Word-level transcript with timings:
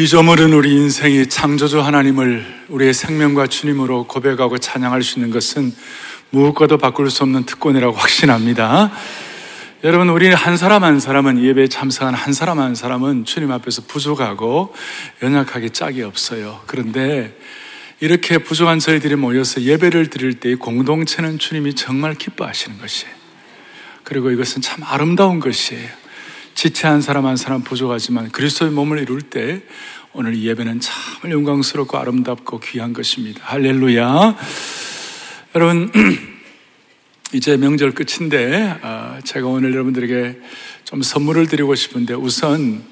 피조물은 0.00 0.54
우리 0.54 0.72
인생이 0.76 1.26
창조주 1.26 1.82
하나님을 1.82 2.64
우리의 2.68 2.94
생명과 2.94 3.48
주님으로 3.48 4.04
고백하고 4.04 4.56
찬양할 4.56 5.02
수 5.02 5.18
있는 5.18 5.30
것은 5.30 5.74
무엇과도 6.30 6.78
바꿀 6.78 7.10
수 7.10 7.22
없는 7.24 7.44
특권이라고 7.44 7.94
확신합니다. 7.94 8.92
여러분, 9.84 10.08
우리 10.08 10.30
한 10.30 10.56
사람 10.56 10.84
한 10.84 11.00
사람은 11.00 11.44
예배에 11.44 11.68
참석한 11.68 12.14
한 12.14 12.32
사람 12.32 12.60
한 12.60 12.74
사람은 12.74 13.26
주님 13.26 13.52
앞에서 13.52 13.82
부족하고 13.82 14.74
연약하게 15.22 15.68
짝이 15.68 16.02
없어요. 16.02 16.62
그런데 16.64 17.38
이렇게 18.00 18.38
부족한 18.38 18.78
저희들이 18.78 19.16
모여서 19.16 19.60
예배를 19.60 20.08
드릴 20.08 20.40
때 20.40 20.54
공동체는 20.54 21.38
주님이 21.38 21.74
정말 21.74 22.14
기뻐하시는 22.14 22.78
것이에요. 22.78 23.12
그리고 24.04 24.30
이것은 24.30 24.62
참 24.62 24.82
아름다운 24.82 25.40
것이에요. 25.40 25.99
지체한 26.60 27.00
사람 27.00 27.24
한 27.24 27.38
사람 27.38 27.62
부족하지만 27.62 28.30
그리스도의 28.32 28.70
몸을 28.72 28.98
이룰 28.98 29.22
때 29.22 29.62
오늘 30.12 30.34
이 30.34 30.46
예배는 30.46 30.80
참 30.80 31.30
영광스럽고 31.30 31.96
아름답고 31.96 32.60
귀한 32.60 32.92
것입니다. 32.92 33.40
할렐루야. 33.44 34.36
여러분, 35.54 35.90
이제 37.32 37.56
명절 37.56 37.92
끝인데, 37.92 38.76
아, 38.82 39.20
제가 39.24 39.46
오늘 39.46 39.72
여러분들에게 39.72 40.38
좀 40.84 41.00
선물을 41.00 41.46
드리고 41.46 41.74
싶은데, 41.74 42.12
우선 42.12 42.84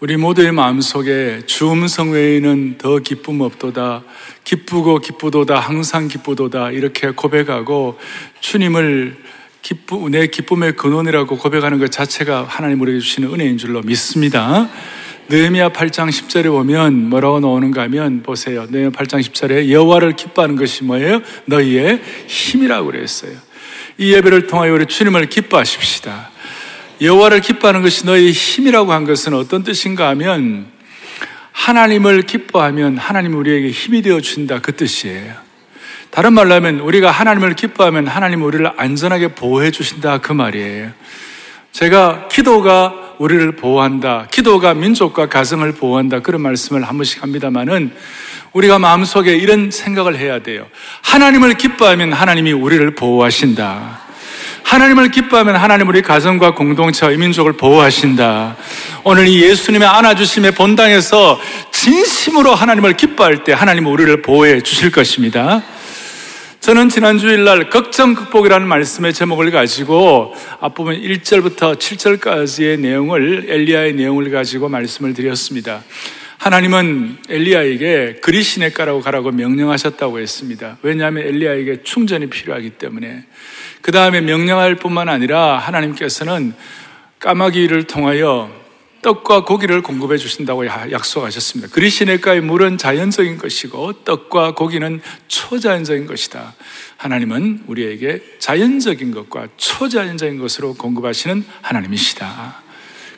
우리 0.00 0.16
모두의 0.16 0.50
마음속에 0.50 1.42
주 1.46 1.70
음성 1.70 2.10
외에는 2.10 2.78
더 2.78 2.98
기쁨 2.98 3.42
없도다, 3.42 4.02
기쁘고 4.42 4.98
기쁘도다, 4.98 5.60
항상 5.60 6.08
기쁘도다, 6.08 6.72
이렇게 6.72 7.12
고백하고 7.12 7.96
주님을 8.40 9.22
기쁨, 9.64 10.10
내 10.10 10.26
기쁨의 10.26 10.76
근원이라고 10.76 11.38
고백하는 11.38 11.78
것 11.78 11.90
자체가 11.90 12.44
하나님 12.46 12.82
우리에게 12.82 13.00
주시는 13.00 13.32
은혜인 13.32 13.56
줄로 13.56 13.80
믿습니다. 13.80 14.68
느헤미야 15.30 15.70
8장 15.70 16.10
10절에 16.10 16.48
보면 16.48 17.08
뭐라고 17.08 17.40
나오는가 17.40 17.80
하면 17.84 18.22
보세요. 18.22 18.66
느헤미야 18.68 18.90
8장 18.90 19.22
10절에 19.22 19.70
여호와를 19.70 20.16
기뻐하는 20.16 20.56
것이 20.56 20.84
뭐예요? 20.84 21.22
너희의 21.46 22.02
힘이라고 22.26 22.88
그랬어요. 22.88 23.32
이 23.96 24.12
예배를 24.12 24.48
통하여 24.48 24.74
우리 24.74 24.84
주님을 24.84 25.30
기뻐하십시다. 25.30 26.30
여호와를 27.00 27.40
기뻐하는 27.40 27.80
것이 27.80 28.04
너희의 28.04 28.32
힘이라고 28.32 28.92
한 28.92 29.04
것은 29.06 29.32
어떤 29.32 29.64
뜻인가 29.64 30.10
하면 30.10 30.66
하나님을 31.52 32.22
기뻐하면 32.22 32.98
하나님 32.98 33.34
우리에게 33.34 33.70
힘이 33.70 34.02
되어 34.02 34.20
준다 34.20 34.60
그 34.60 34.76
뜻이에요. 34.76 35.53
다른 36.10 36.32
말로 36.32 36.54
하면 36.54 36.80
우리가 36.80 37.10
하나님을 37.10 37.54
기뻐하면 37.54 38.06
하나님 38.06 38.42
우리를 38.42 38.70
안전하게 38.76 39.28
보호해 39.28 39.70
주신다 39.70 40.18
그 40.18 40.32
말이에요. 40.32 40.90
제가 41.72 42.28
기도가 42.28 43.16
우리를 43.18 43.56
보호한다. 43.56 44.28
기도가 44.30 44.74
민족과 44.74 45.28
가정을 45.28 45.72
보호한다. 45.72 46.20
그런 46.20 46.40
말씀을 46.40 46.84
한 46.84 46.96
번씩 46.96 47.22
합니다만은 47.22 47.92
우리가 48.52 48.78
마음속에 48.78 49.34
이런 49.34 49.70
생각을 49.72 50.16
해야 50.16 50.38
돼요. 50.38 50.66
하나님을 51.02 51.54
기뻐하면 51.54 52.12
하나님이 52.12 52.52
우리를 52.52 52.94
보호하신다. 52.94 54.04
하나님을 54.62 55.10
기뻐하면 55.10 55.56
하나님 55.56 55.88
우리 55.88 56.00
가정과 56.00 56.54
공동체와 56.54 57.12
이민족을 57.12 57.52
보호하신다. 57.54 58.56
오늘 59.04 59.28
이 59.28 59.42
예수님의 59.42 59.86
안아주심의 59.86 60.52
본당에서 60.52 61.40
진심으로 61.70 62.54
하나님을 62.54 62.96
기뻐할 62.96 63.44
때 63.44 63.52
하나님 63.52 63.86
우리를 63.86 64.22
보호해 64.22 64.62
주실 64.62 64.90
것입니다. 64.90 65.62
저는 66.64 66.88
지난 66.88 67.18
주일날 67.18 67.68
걱정 67.68 68.14
극복이라는 68.14 68.66
말씀의 68.66 69.12
제목을 69.12 69.50
가지고 69.50 70.34
앞부분 70.60 70.98
1절부터 70.98 71.76
7절까지의 71.76 72.80
내용을 72.80 73.44
엘리야의 73.50 73.92
내용을 73.92 74.30
가지고 74.30 74.70
말씀을 74.70 75.12
드렸습니다. 75.12 75.84
하나님은 76.38 77.18
엘리야에게 77.28 78.20
그리시네가라고 78.22 79.02
가라고 79.02 79.30
명령하셨다고 79.30 80.20
했습니다. 80.20 80.78
왜냐하면 80.80 81.26
엘리야에게 81.26 81.82
충전이 81.82 82.30
필요하기 82.30 82.70
때문에 82.70 83.26
그 83.82 83.92
다음에 83.92 84.22
명령할 84.22 84.76
뿐만 84.76 85.10
아니라 85.10 85.58
하나님께서는 85.58 86.54
까마귀를 87.18 87.82
통하여 87.84 88.50
떡과 89.04 89.44
고기를 89.44 89.82
공급해 89.82 90.16
주신다고 90.16 90.66
약속하셨습니다. 90.66 91.70
그리시네가의 91.74 92.40
물은 92.40 92.78
자연적인 92.78 93.36
것이고 93.36 94.04
떡과 94.04 94.54
고기는 94.54 95.02
초자연적인 95.28 96.06
것이다. 96.06 96.54
하나님은 96.96 97.64
우리에게 97.66 98.22
자연적인 98.38 99.12
것과 99.12 99.48
초자연적인 99.58 100.38
것으로 100.38 100.72
공급하시는 100.72 101.44
하나님이시다. 101.60 102.62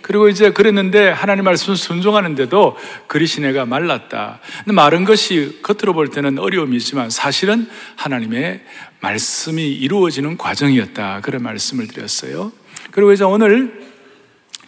그리고 0.03 0.29
이제 0.29 0.51
그랬는데 0.51 1.09
하나님 1.09 1.45
말씀을 1.45 1.77
순종하는데도 1.77 2.77
그리시네가 3.07 3.65
말랐다. 3.67 4.41
마른 4.65 5.05
것이 5.05 5.61
겉으로 5.63 5.93
볼 5.93 6.09
때는 6.11 6.41
어려움이지만 6.41 7.11
사실은 7.11 7.69
하나님의 7.95 8.61
말씀이 8.99 9.63
이루어지는 9.73 10.37
과정이었다. 10.37 11.21
그런 11.23 11.45
말씀을 11.45 11.87
드렸어요. 11.87 12.51
그리고 12.91 13.13
이제 13.13 13.23
오늘 13.23 13.87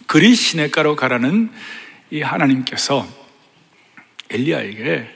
그리 0.09 0.33
시내가로 0.33 0.95
가라는 0.95 1.51
이 2.09 2.21
하나님께서 2.23 3.07
엘리야에게 4.31 5.07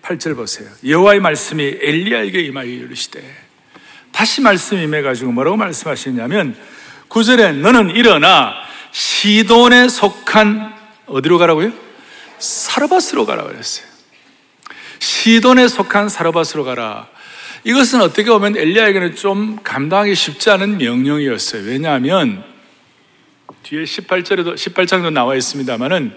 8절 0.00 0.36
보세요. 0.36 0.70
여호와의 0.86 1.20
말씀이 1.20 1.62
엘리야에게 1.62 2.40
임하여 2.40 2.66
이르시되 2.66 3.22
다시 4.10 4.40
말씀 4.40 4.78
임해 4.78 5.02
가지고 5.02 5.32
뭐라고 5.32 5.58
말씀하시냐면 5.58 6.56
9절에 7.10 7.56
너는 7.56 7.90
일어나 7.90 8.54
시돈에 8.90 9.90
속한 9.90 10.72
어디로 11.04 11.36
가라고요? 11.36 11.70
사르바스로 12.38 13.26
가라 13.26 13.42
그랬어요. 13.42 13.86
시돈에 14.98 15.68
속한 15.68 16.08
사르바스로 16.08 16.64
가라. 16.64 17.06
이것은 17.64 18.00
어떻게 18.00 18.30
보면 18.30 18.56
엘리야에게는 18.56 19.14
좀 19.14 19.58
감당하기 19.62 20.14
쉽지 20.14 20.48
않은 20.48 20.78
명령이었어요. 20.78 21.64
왜냐하면 21.66 22.56
뒤에 23.62 23.84
18절에도 23.84 24.54
18장도 24.54 25.12
나와 25.12 25.34
있습니다만은 25.34 26.14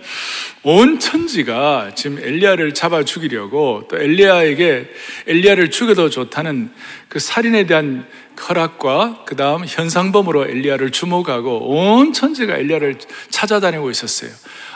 온 0.63 0.99
천지가 0.99 1.93
지금 1.95 2.19
엘리야를 2.19 2.73
잡아 2.73 3.03
죽이려고 3.03 3.87
또 3.89 3.97
엘리야에게 3.97 4.89
엘리야를 5.27 5.71
죽여도 5.71 6.09
좋다는 6.09 6.71
그 7.07 7.19
살인에 7.19 7.65
대한 7.65 8.05
허락과 8.49 9.23
그 9.25 9.35
다음 9.35 9.63
현상범으로 9.65 10.47
엘리야를 10.47 10.91
주목하고 10.91 11.69
온 11.69 12.11
천지가 12.11 12.57
엘리야를 12.57 12.95
찾아다니고 13.29 13.89
있었어요. 13.89 14.31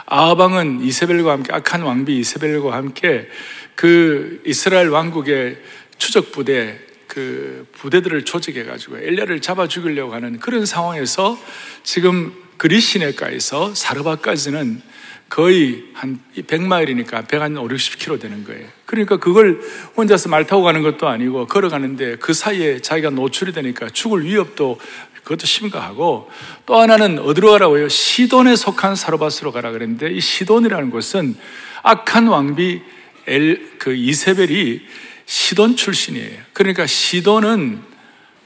아방은 0.06 0.82
이세벨과 0.82 1.32
함께 1.32 1.54
악한 1.54 1.82
왕비 1.82 2.18
이세벨과 2.20 2.74
함께 2.74 3.28
그 3.76 4.42
이스라엘 4.46 4.90
왕국의 4.90 5.58
추적 5.98 6.32
부대 6.32 6.80
그 7.08 7.68
부대들을 7.74 8.26
조직해 8.26 8.66
가지고 8.66 8.98
엘리야를 8.98 9.42
잡아 9.42 9.68
죽이려고 9.68 10.14
하는 10.14 10.40
그런 10.40 10.66
상황에서 10.66 11.38
지금 11.84 12.45
그리시네가에서 12.58 13.76
사르바까지는 13.76 14.82
거의 15.30 15.86
한 15.94 16.20
100마일이니까 16.36 17.28
100한 17.28 17.58
5, 17.58 17.68
60km 17.68 18.22
되는 18.22 18.44
거예요. 18.44 18.68
그러니까 18.86 19.18
그걸 19.18 19.60
혼자서 19.98 20.30
말 20.30 20.46
타고 20.46 20.64
가는 20.64 20.82
것도 20.82 21.08
아니고 21.08 21.48
걸어가는데 21.48 22.18
그 22.18 22.34
사이에 22.34 22.80
자기가 22.80 23.10
노출이 23.10 23.52
되니까 23.52 23.90
죽을 23.90 24.24
위협도 24.24 24.80
그것도 25.24 25.48
심각하고 25.48 26.30
또 26.68 26.76
하나는 26.76 27.18
어디로 27.20 27.52
가라고요? 27.52 27.90
시돈에 27.90 28.56
속한 28.56 28.96
사르바스로 28.96 29.52
가라 29.52 29.72
그랬는데 29.72 30.12
이 30.12 30.22
시돈이라는 30.22 30.92
곳은 30.92 31.36
악한 31.82 32.28
왕비 32.28 32.82
엘, 33.26 33.78
그 33.80 33.96
이세벨이 33.96 34.82
시돈 35.26 35.76
출신이에요. 35.76 36.42
그러니까 36.54 36.86
시돈은 36.86 37.95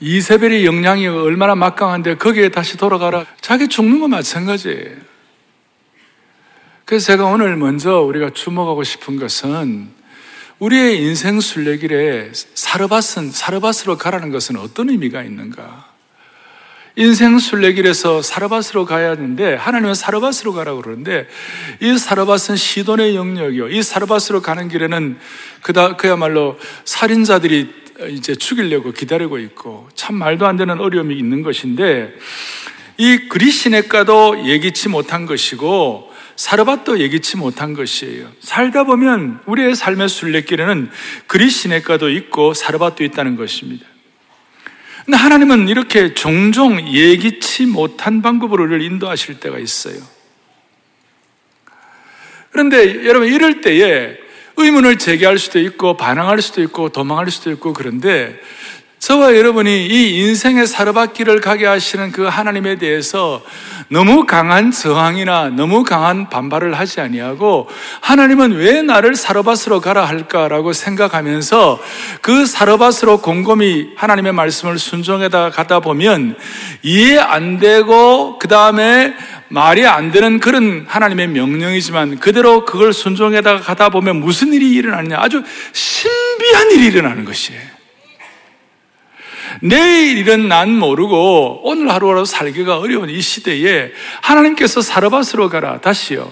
이세벨의 0.01 0.65
영향이 0.65 1.07
얼마나 1.07 1.55
막강한데 1.55 2.15
거기에 2.15 2.49
다시 2.49 2.77
돌아가라. 2.77 3.25
자기 3.41 3.67
죽는 3.67 3.99
거 3.99 4.07
마찬가지예요. 4.07 4.95
그래서 6.85 7.07
제가 7.07 7.25
오늘 7.25 7.55
먼저 7.55 7.99
우리가 7.99 8.31
주목하고 8.31 8.83
싶은 8.83 9.17
것은 9.17 9.89
우리의 10.59 11.01
인생 11.01 11.39
순례길에 11.39 12.31
사르밧은 12.33 13.31
사르밧으로 13.31 13.97
가라는 13.97 14.31
것은 14.31 14.57
어떤 14.57 14.89
의미가 14.89 15.23
있는가? 15.23 15.87
인생 16.95 17.37
순례길에서 17.37 18.21
사르밧으로 18.21 18.85
가야 18.85 19.11
하는데 19.11 19.53
하나님은 19.55 19.93
사르밧으로 19.93 20.53
가라고 20.53 20.81
그러는데 20.81 21.27
이 21.79 21.97
사르밧은 21.97 22.55
시돈의 22.57 23.15
영역이요. 23.15 23.69
이 23.69 23.81
사르밧으로 23.83 24.41
가는 24.41 24.67
길에는 24.67 25.17
그다 25.61 25.95
그야말로 25.95 26.57
살인자들이 26.85 27.88
이제 28.07 28.35
죽이려고 28.35 28.91
기다리고 28.91 29.39
있고 29.39 29.89
참 29.93 30.15
말도 30.15 30.47
안 30.47 30.55
되는 30.55 30.79
어려움이 30.79 31.15
있는 31.15 31.43
것인데 31.43 32.13
이 32.97 33.27
그리시네가도 33.29 34.47
예기치 34.47 34.89
못한 34.89 35.25
것이고 35.25 36.09
사르밧도 36.35 36.99
예기치 36.99 37.35
못한 37.35 37.73
것이에요. 37.73 38.31
살다 38.39 38.85
보면 38.85 39.41
우리의 39.45 39.75
삶의 39.75 40.07
순례길에는 40.07 40.89
그리시네가도 41.27 42.09
있고 42.09 42.53
사르밧도 42.53 43.03
있다는 43.03 43.35
것입니다. 43.35 43.85
근데 45.03 45.17
하나님은 45.17 45.67
이렇게 45.67 46.13
종종 46.13 46.87
예기치 46.87 47.65
못한 47.65 48.21
방법으로 48.21 48.63
우리를 48.63 48.81
인도하실 48.83 49.39
때가 49.39 49.59
있어요. 49.59 49.99
그런데 52.51 53.05
여러분 53.05 53.27
이럴 53.27 53.61
때에 53.61 54.17
의문을 54.59 54.97
제기할 54.97 55.37
수도 55.37 55.59
있고 55.59 55.95
반항할 55.95 56.41
수도 56.41 56.61
있고 56.61 56.89
도망할 56.89 57.31
수도 57.31 57.51
있고 57.51 57.73
그런데 57.73 58.39
저와 58.99 59.37
여러분이 59.37 59.87
이 59.87 60.19
인생의 60.19 60.67
사르밧길을 60.67 61.39
가게 61.39 61.65
하시는 61.65 62.11
그 62.11 62.23
하나님에 62.23 62.75
대해서 62.75 63.41
너무 63.87 64.25
강한 64.25 64.71
저항이나 64.71 65.49
너무 65.49 65.83
강한 65.83 66.29
반발을 66.29 66.77
하지 66.77 66.99
아니하고 66.99 67.69
하나님은 68.01 68.51
왜 68.51 68.81
나를 68.81 69.15
사르밧으로 69.15 69.79
가라 69.79 70.03
할까라고 70.03 70.73
생각하면서 70.73 71.81
그 72.21 72.45
사르밧으로 72.45 73.21
곰곰이 73.21 73.91
하나님의 73.95 74.33
말씀을 74.33 74.77
순종에다 74.77 75.49
가다 75.51 75.79
보면 75.79 76.35
이해 76.83 77.17
안 77.17 77.57
되고 77.57 78.37
그 78.37 78.49
다음에 78.49 79.15
말이 79.47 79.87
안 79.87 80.11
되는 80.11 80.39
그런 80.39 80.85
하나님의 80.87 81.29
명령이지만 81.29 82.19
그대로 82.19 82.65
그걸 82.65 82.91
순종에다가 82.91 83.61
가다 83.61 83.89
보면 83.89 84.17
무슨 84.17 84.53
일이 84.53 84.71
일어나느냐 84.73 85.17
아주 85.19 85.41
신비한 85.71 86.71
일이 86.71 86.85
일어나는 86.87 87.23
것이에요. 87.23 87.78
내일 89.61 90.17
일은 90.17 90.47
난 90.47 90.71
모르고 90.77 91.61
오늘 91.63 91.91
하루하루 91.91 92.25
살기가 92.25 92.77
어려운 92.79 93.09
이 93.09 93.21
시대에 93.21 93.91
하나님께서 94.21 94.81
사르밧으로 94.81 95.49
가라. 95.49 95.81
다시요. 95.81 96.31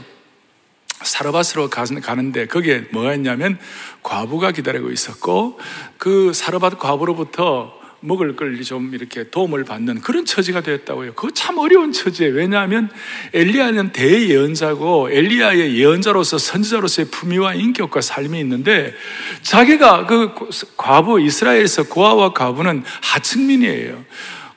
사르밧으로 1.01 1.69
가는데 1.69 2.47
거기에 2.47 2.85
뭐가 2.91 3.13
있냐면 3.13 3.59
과부가 4.01 4.51
기다리고 4.51 4.91
있었고 4.91 5.59
그 5.97 6.33
사르밧 6.33 6.79
과부로부터 6.79 7.77
먹을 8.07 8.35
걸 8.35 8.47
좀 8.63 8.93
이렇게 8.93 9.29
도움을 9.29 9.63
받는 9.63 10.01
그런 10.01 10.25
처지가 10.25 10.61
되었다고요. 10.61 11.13
그거 11.13 11.29
참 11.31 11.57
어려운 11.57 11.91
처지예요. 11.91 12.33
왜냐하면 12.33 12.89
엘리야는 13.33 13.91
대예언자고 13.91 15.09
엘리야의 15.11 15.77
예언자로서 15.77 16.37
선지자로서의 16.37 17.09
품위와 17.09 17.53
인격과 17.53 18.01
삶이 18.01 18.39
있는데 18.39 18.93
자기가 19.41 20.05
그 20.05 20.33
과부 20.75 21.21
이스라엘에서 21.21 21.83
고아와 21.83 22.33
과부는 22.33 22.83
하층민이에요. 23.01 24.05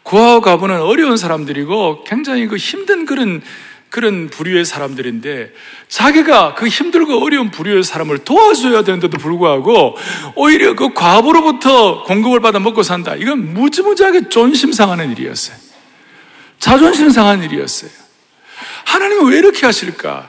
고아와 0.03 0.41
과부는 0.41 0.81
어려운 0.81 1.17
사람들이고 1.17 2.05
굉장히 2.05 2.47
그 2.47 2.57
힘든 2.57 3.07
그런 3.07 3.43
그런 3.91 4.29
부류의 4.29 4.65
사람들인데 4.65 5.53
자기가 5.89 6.55
그 6.55 6.69
힘들고 6.69 7.25
어려운 7.25 7.51
부류의 7.51 7.83
사람을 7.83 8.19
도와줘야 8.19 8.85
되는데도 8.85 9.19
불구하고 9.19 9.97
오히려 10.37 10.75
그 10.75 10.95
과부로부터 10.95 12.05
공급을 12.05 12.41
받아 12.41 12.61
먹고 12.61 12.85
산다. 12.85 13.17
이건 13.17 13.53
무지무지하게 13.53 14.29
존심 14.29 14.73
상하는 14.73 15.11
일이었어요. 15.11 15.57
자존심 16.61 17.11
상한 17.11 17.43
일이었어요. 17.43 17.91
하나님은 18.85 19.33
왜 19.33 19.39
이렇게 19.39 19.67
하실까? 19.67 20.29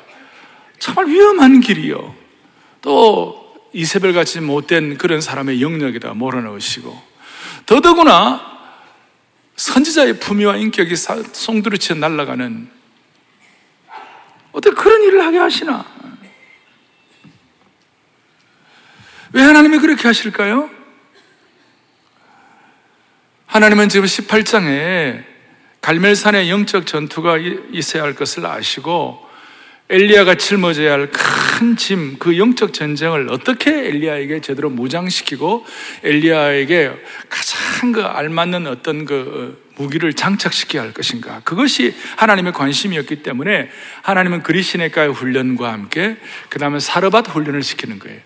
정말 0.80 1.08
위험한 1.08 1.62
길이요. 1.62 2.16
또 2.82 3.56
이세벨 3.74 4.14
같이 4.14 4.40
못된 4.40 4.98
그런 4.98 5.22
사람의 5.22 5.62
영역에다 5.62 6.14
몰아넣으시고 6.14 7.00
더더구나 7.68 8.42
선지자의 9.56 10.20
품위와 10.20 10.58
인격이 10.58 10.96
송두리째 10.96 11.94
날아가는 11.94 12.81
어떻게 14.52 14.76
그런 14.76 15.02
일을 15.04 15.26
하게 15.26 15.38
하시나? 15.38 15.86
왜 19.34 19.42
하나님이 19.42 19.80
그렇게 19.80 20.08
하실까요? 20.08 20.70
하나님은 23.46 23.90
지금 23.90 24.06
18장에 24.06 25.24
갈멜산의 25.82 26.50
영적 26.50 26.86
전투가 26.86 27.38
있어야 27.72 28.04
할 28.04 28.16
것을 28.16 28.46
아시고 28.46 29.28
엘리야가 29.90 30.36
짊어져야 30.36 30.94
할 30.94 31.12
큰 31.62 31.78
짐, 31.78 32.18
그 32.18 32.40
영적 32.40 32.74
전쟁을 32.74 33.30
어떻게 33.30 33.70
엘리야에게 33.70 34.42
제대로 34.42 34.72
무장시키고 34.72 35.64
엘리야에게 36.02 36.92
가장 37.30 37.92
그 37.92 38.02
알맞는 38.02 38.66
어떤 38.66 39.06
그 39.06 39.71
무기를 39.82 40.14
장착시켜야 40.14 40.84
할 40.84 40.94
것인가. 40.94 41.42
그것이 41.44 41.96
하나님의 42.18 42.54
관심이었기 42.54 43.24
때문에 43.24 43.70
하나님은 44.04 44.44
그리시네가의 44.44 45.12
훈련과 45.14 45.72
함께 45.72 46.18
그 46.50 46.60
다음에 46.60 46.80
사르밧 46.80 47.28
훈련을 47.28 47.64
시키는 47.64 48.00
거예요. 48.00 48.20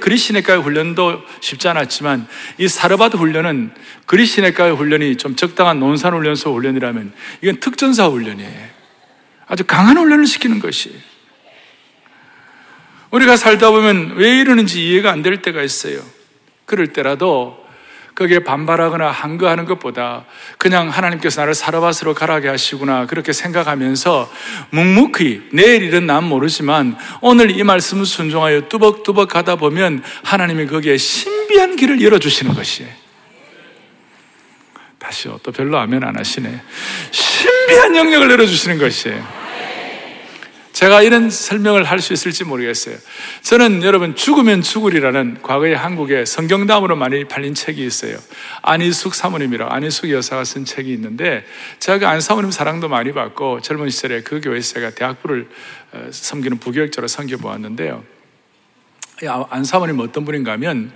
그리시네가의 0.00 0.62
훈련도 0.62 1.22
쉽지 1.40 1.68
않았지만 1.68 2.26
이 2.58 2.68
사르밧 2.68 3.14
훈련은 3.14 3.72
그리시네가의 4.06 4.74
훈련이 4.76 5.16
좀 5.16 5.36
적당한 5.36 5.78
논산 5.80 6.14
훈련소 6.14 6.54
훈련이라면 6.54 7.12
이건 7.42 7.60
특전사 7.60 8.08
훈련이에요. 8.08 8.68
아주 9.46 9.64
강한 9.64 9.96
훈련을 9.98 10.26
시키는 10.26 10.60
것이 10.60 10.94
우리가 13.10 13.36
살다 13.36 13.70
보면 13.70 14.12
왜 14.16 14.38
이러는지 14.38 14.86
이해가 14.88 15.10
안 15.10 15.22
될 15.22 15.42
때가 15.42 15.62
있어요. 15.62 16.00
그럴 16.64 16.92
때라도 16.92 17.59
거기에 18.20 18.40
반발하거나 18.40 19.10
한거하는 19.10 19.64
것보다 19.64 20.26
그냥 20.58 20.90
하나님께서 20.90 21.40
나를 21.40 21.54
사르밧으로 21.54 22.12
가라게 22.12 22.48
하시구나 22.48 23.06
그렇게 23.06 23.32
생각하면서 23.32 24.30
묵묵히 24.68 25.48
내일 25.54 25.84
일은 25.84 26.06
난 26.06 26.24
모르지만 26.24 26.98
오늘 27.22 27.50
이 27.50 27.62
말씀을 27.62 28.04
순종하여 28.04 28.68
뚜벅뚜벅 28.68 29.30
가다 29.30 29.56
보면 29.56 30.02
하나님이 30.22 30.66
거기에 30.66 30.98
신비한 30.98 31.76
길을 31.76 32.02
열어주시는 32.02 32.54
것이에요. 32.54 32.90
다시요. 34.98 35.40
또 35.42 35.50
별로 35.50 35.78
아멘 35.78 36.04
안 36.04 36.18
하시네. 36.18 36.60
신비한 37.10 37.96
영역을 37.96 38.30
열어주시는 38.32 38.76
것이에요. 38.76 39.39
제가 40.80 41.02
이런 41.02 41.28
설명을 41.28 41.84
할 41.84 42.00
수 42.00 42.14
있을지 42.14 42.42
모르겠어요. 42.44 42.96
저는 43.42 43.82
여러분 43.82 44.16
죽으면 44.16 44.62
죽으리라는 44.62 45.42
과거의 45.42 45.76
한국에 45.76 46.24
성경담으로 46.24 46.96
많이 46.96 47.24
팔린 47.28 47.52
책이 47.52 47.84
있어요. 47.84 48.16
안희숙 48.62 49.14
사모님이라 49.14 49.74
안희숙 49.74 50.10
여사가 50.10 50.44
쓴 50.44 50.64
책이 50.64 50.90
있는데 50.94 51.44
제가 51.80 51.98
그 51.98 52.06
안 52.06 52.22
사모님 52.22 52.50
사랑도 52.50 52.88
많이 52.88 53.12
받고 53.12 53.60
젊은 53.60 53.90
시절에 53.90 54.22
그 54.22 54.40
교회에서 54.40 54.72
제가 54.72 54.90
대학부를 54.92 55.50
어, 55.92 56.08
섬기는 56.10 56.56
부교육자로 56.58 57.08
섬겨보았는데요. 57.08 58.02
안 59.50 59.64
사모님 59.64 60.00
어떤 60.00 60.24
분인가 60.24 60.52
하면 60.52 60.92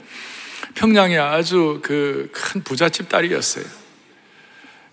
평양에 0.77 1.19
아주 1.19 1.81
그 1.83 2.31
큰 2.33 2.63
부잣집 2.63 3.11
딸이었어요. 3.11 3.84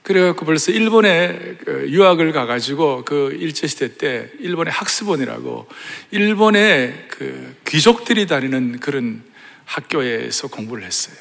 그래갖고 0.03 0.45
벌써 0.45 0.71
일본에 0.71 1.57
그 1.63 1.87
유학을 1.89 2.31
가가지고 2.31 3.05
그 3.05 3.37
일제시대 3.39 3.97
때 3.97 4.31
일본의 4.39 4.73
학습원이라고 4.73 5.67
일본의 6.11 7.05
그 7.09 7.55
귀족들이 7.67 8.25
다니는 8.25 8.79
그런 8.79 9.23
학교에서 9.65 10.47
공부를 10.47 10.83
했어요. 10.83 11.15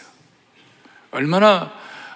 얼마나 1.10 1.72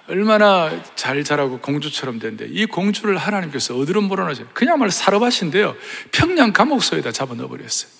얼마나 0.07 0.83
잘 0.95 1.23
자라고 1.23 1.59
공주처럼 1.59 2.19
된데 2.19 2.47
이 2.47 2.65
공주를 2.65 3.17
하나님께서 3.17 3.75
어디로 3.75 4.01
몰아넣으세요? 4.01 4.47
그냥말 4.53 4.91
사르밧인데요. 4.91 5.75
평양 6.11 6.53
감옥소에다 6.53 7.11
잡아 7.11 7.33
넣어버렸어요. 7.33 7.91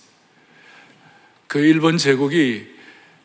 그 1.47 1.59
일본 1.59 1.97
제국이 1.97 2.67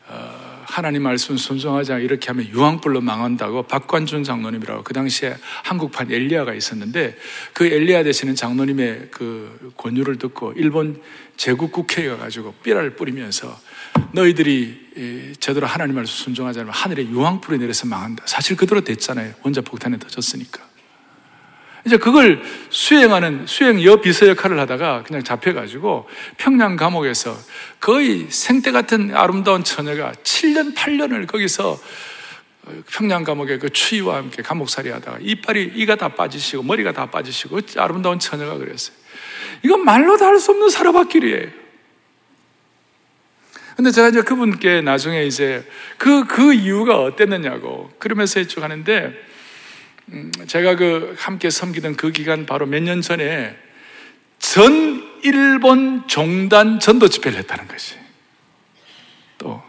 어, 0.07 0.40
하나님 0.71 1.03
말씀 1.03 1.35
순종하자 1.35 1.99
이렇게 1.99 2.27
하면 2.27 2.47
유황불로 2.47 3.01
망한다고 3.01 3.63
박관준 3.63 4.23
장로님이라고 4.23 4.83
그 4.83 4.93
당시에 4.93 5.35
한국판 5.63 6.09
엘리야가 6.09 6.53
있었는데 6.53 7.17
그 7.51 7.65
엘리야 7.65 8.03
되시는 8.03 8.35
장로님의 8.35 9.09
그 9.11 9.73
권유를 9.75 10.17
듣고 10.17 10.53
일본 10.53 11.01
제국 11.35 11.73
국회에 11.73 12.07
가가지고 12.07 12.53
삐라를 12.63 12.95
뿌리면서 12.95 13.59
너희들이 14.13 15.35
제대로 15.41 15.67
하나님 15.67 15.95
말씀 15.95 16.23
순종하지 16.23 16.59
않으면 16.59 16.73
하늘에 16.73 17.05
유황불이 17.05 17.57
내려서 17.57 17.85
망한다. 17.87 18.23
사실 18.25 18.55
그대로 18.55 18.79
됐잖아요. 18.79 19.33
원자 19.43 19.59
폭탄에 19.59 19.97
터졌으니까. 19.99 20.70
이제 21.85 21.97
그걸 21.97 22.41
수행하는 22.69 23.45
수행 23.47 23.83
여비서 23.83 24.27
역할을 24.29 24.59
하다가 24.59 25.03
그냥 25.03 25.23
잡혀가지고 25.23 26.07
평양 26.37 26.75
감옥에서 26.75 27.35
거의 27.79 28.27
생태 28.29 28.71
같은 28.71 29.15
아름다운 29.15 29.63
처녀가 29.63 30.11
7년, 30.23 30.75
8년을 30.75 31.27
거기서 31.27 31.79
평양 32.91 33.23
감옥의 33.23 33.59
그 33.59 33.69
추위와 33.71 34.17
함께 34.17 34.43
감옥살이 34.43 34.89
하다가 34.91 35.17
이빨이, 35.21 35.71
이가 35.75 35.95
다 35.95 36.09
빠지시고 36.09 36.61
머리가 36.63 36.91
다 36.91 37.07
빠지시고 37.09 37.61
아름다운 37.77 38.19
처녀가 38.19 38.57
그랬어요. 38.57 38.95
이건 39.63 39.83
말로 39.83 40.17
다 40.17 40.25
할 40.25 40.39
수 40.39 40.51
없는 40.51 40.69
사르밧길이에요. 40.69 41.61
근데 43.75 43.89
제가 43.89 44.09
이제 44.09 44.21
그분께 44.21 44.81
나중에 44.81 45.23
이제 45.23 45.67
그, 45.97 46.25
그 46.25 46.53
이유가 46.53 47.01
어땠느냐고 47.01 47.91
그러면서 47.97 48.43
쭉 48.43 48.61
하는데 48.61 49.05
음, 49.05 49.30
제가 50.47 50.75
그 50.75 51.15
함께 51.17 51.49
섬기던 51.49 51.95
그 51.95 52.11
기간 52.11 52.45
바로 52.45 52.65
몇 52.65 52.83
년 52.83 53.01
전에 53.01 53.55
전 54.39 55.09
일본 55.23 56.07
종단 56.07 56.79
전도 56.79 57.07
집회를 57.07 57.37
했다는 57.39 57.67
것이. 57.67 57.95
또, 59.37 59.61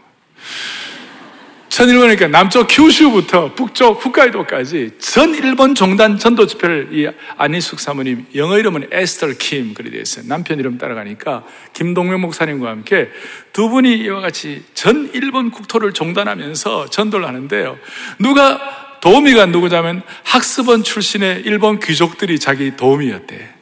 전 1.68 1.88
일본이니까 1.88 2.28
남쪽 2.28 2.66
큐슈부터 2.68 3.54
북쪽 3.54 4.04
홋카이도까지 4.04 4.92
전 4.98 5.34
일본 5.34 5.74
종단 5.74 6.18
전도 6.18 6.46
집회를 6.46 6.88
이 6.92 7.08
안희숙 7.38 7.80
사모님 7.80 8.26
영어 8.34 8.58
이름은 8.58 8.88
에스터 8.90 9.28
킴 9.38 9.72
그리 9.72 9.90
되어 9.90 10.00
있어요. 10.02 10.26
남편 10.26 10.58
이름 10.58 10.76
따라가니까 10.76 11.44
김동명 11.72 12.20
목사님과 12.20 12.68
함께 12.68 13.08
두 13.52 13.68
분이 13.68 13.98
이와 13.98 14.20
같이 14.20 14.64
전 14.74 15.10
일본 15.14 15.50
국토를 15.50 15.92
종단하면서 15.92 16.90
전도를 16.90 17.26
하는데요. 17.26 17.78
누가 18.18 18.81
도우미가 19.02 19.46
누구냐면 19.46 20.02
학습원 20.22 20.84
출신의 20.84 21.42
일본 21.44 21.80
귀족들이 21.80 22.38
자기 22.38 22.76
도우미였대. 22.76 23.54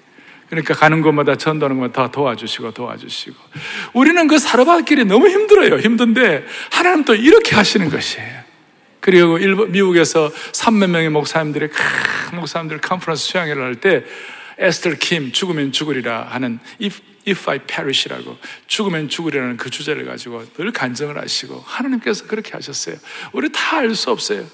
그러니까 0.50 0.74
가는 0.74 1.00
곳마다 1.00 1.36
전도하는 1.36 1.78
곳마다 1.78 2.02
다 2.02 2.10
도와주시고 2.10 2.72
도와주시고. 2.72 3.36
우리는 3.94 4.26
그 4.28 4.38
사르바길이 4.38 5.06
너무 5.06 5.28
힘들어요. 5.30 5.78
힘든데 5.78 6.44
하나님 6.70 7.04
또 7.04 7.14
이렇게 7.14 7.56
하시는 7.56 7.88
것이에요. 7.88 8.40
그리고 9.00 9.38
일본, 9.38 9.72
미국에서 9.72 10.30
3만 10.52 10.90
명의 10.90 11.08
목사님들이 11.08 11.68
큰 11.68 12.38
목사님들 12.38 12.82
컨퍼런스 12.82 13.28
수양회를 13.28 13.62
할 13.62 13.74
때 13.76 14.04
에스터 14.58 14.90
킴 15.00 15.32
죽으면 15.32 15.72
죽으리라 15.72 16.26
하는 16.28 16.58
if, 16.82 17.00
if 17.26 17.50
I 17.50 17.60
perish라고 17.60 18.36
죽으면 18.66 19.08
죽으리라는 19.08 19.56
그 19.56 19.70
주제를 19.70 20.04
가지고 20.04 20.44
늘 20.52 20.70
간증을 20.70 21.16
하시고 21.16 21.64
하나님께서 21.66 22.26
그렇게 22.26 22.52
하셨어요. 22.52 22.96
우리 23.32 23.50
다 23.50 23.78
알 23.78 23.94
수 23.94 24.10
없어요. 24.10 24.44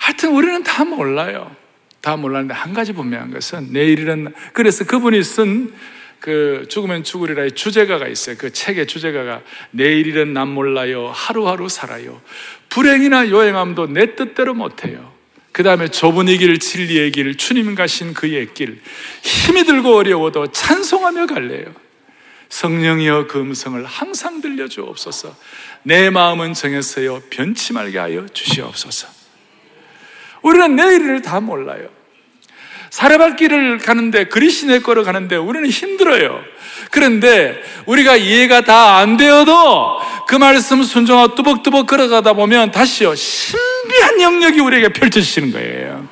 하여튼 0.00 0.30
우리는 0.30 0.64
다 0.64 0.84
몰라요. 0.84 1.54
다 2.00 2.16
몰랐는데 2.16 2.54
한 2.54 2.74
가지 2.74 2.92
분명한 2.92 3.30
것은 3.30 3.68
내일은 3.72 4.34
그래서 4.52 4.84
그분이 4.84 5.22
쓴 5.22 5.72
그 6.20 6.66
죽으면 6.68 7.02
죽으리라의 7.02 7.52
주제가가 7.52 8.06
있어요. 8.06 8.36
그 8.38 8.52
책의 8.52 8.86
주제가가 8.86 9.40
내일일은 9.70 10.34
난 10.34 10.48
몰라요. 10.48 11.10
하루하루 11.12 11.68
살아요. 11.68 12.20
불행이나 12.68 13.30
요행함도 13.30 13.88
내 13.88 14.14
뜻대로 14.14 14.54
못해요. 14.54 15.10
그 15.50 15.62
다음에 15.62 15.88
좁은 15.88 16.28
이 16.28 16.36
길, 16.36 16.58
진리의 16.58 17.10
길, 17.10 17.36
주님 17.36 17.74
가신 17.74 18.14
그의 18.14 18.54
길, 18.54 18.80
힘이 19.22 19.64
들고 19.64 19.96
어려워도 19.96 20.52
찬송하며 20.52 21.26
갈래요. 21.26 21.74
성령이여 22.50 23.26
그 23.26 23.40
음성을 23.40 23.82
항상 23.84 24.40
들려주옵소서. 24.40 25.34
내 25.82 26.10
마음은 26.10 26.52
정했어요. 26.52 27.22
변치 27.30 27.72
말게 27.72 27.98
하여 27.98 28.26
주시옵소서. 28.26 29.19
우리는 30.42 30.76
내일을 30.76 31.22
다 31.22 31.40
몰라요. 31.40 31.88
사례받기를 32.90 33.78
가는데 33.78 34.24
그리시네 34.24 34.80
거로 34.80 35.04
가는데 35.04 35.36
우리는 35.36 35.68
힘들어요. 35.68 36.42
그런데 36.90 37.62
우리가 37.86 38.16
이해가 38.16 38.62
다 38.62 38.96
안 38.98 39.16
되어도 39.16 40.00
그 40.26 40.34
말씀 40.36 40.82
순종하고 40.82 41.34
뚜벅뚜벅 41.36 41.86
걸어가다 41.86 42.32
보면 42.32 42.72
다시요 42.72 43.14
신비한 43.14 44.20
영역이 44.20 44.60
우리에게 44.60 44.88
펼쳐지시는 44.88 45.52
거예요. 45.52 46.08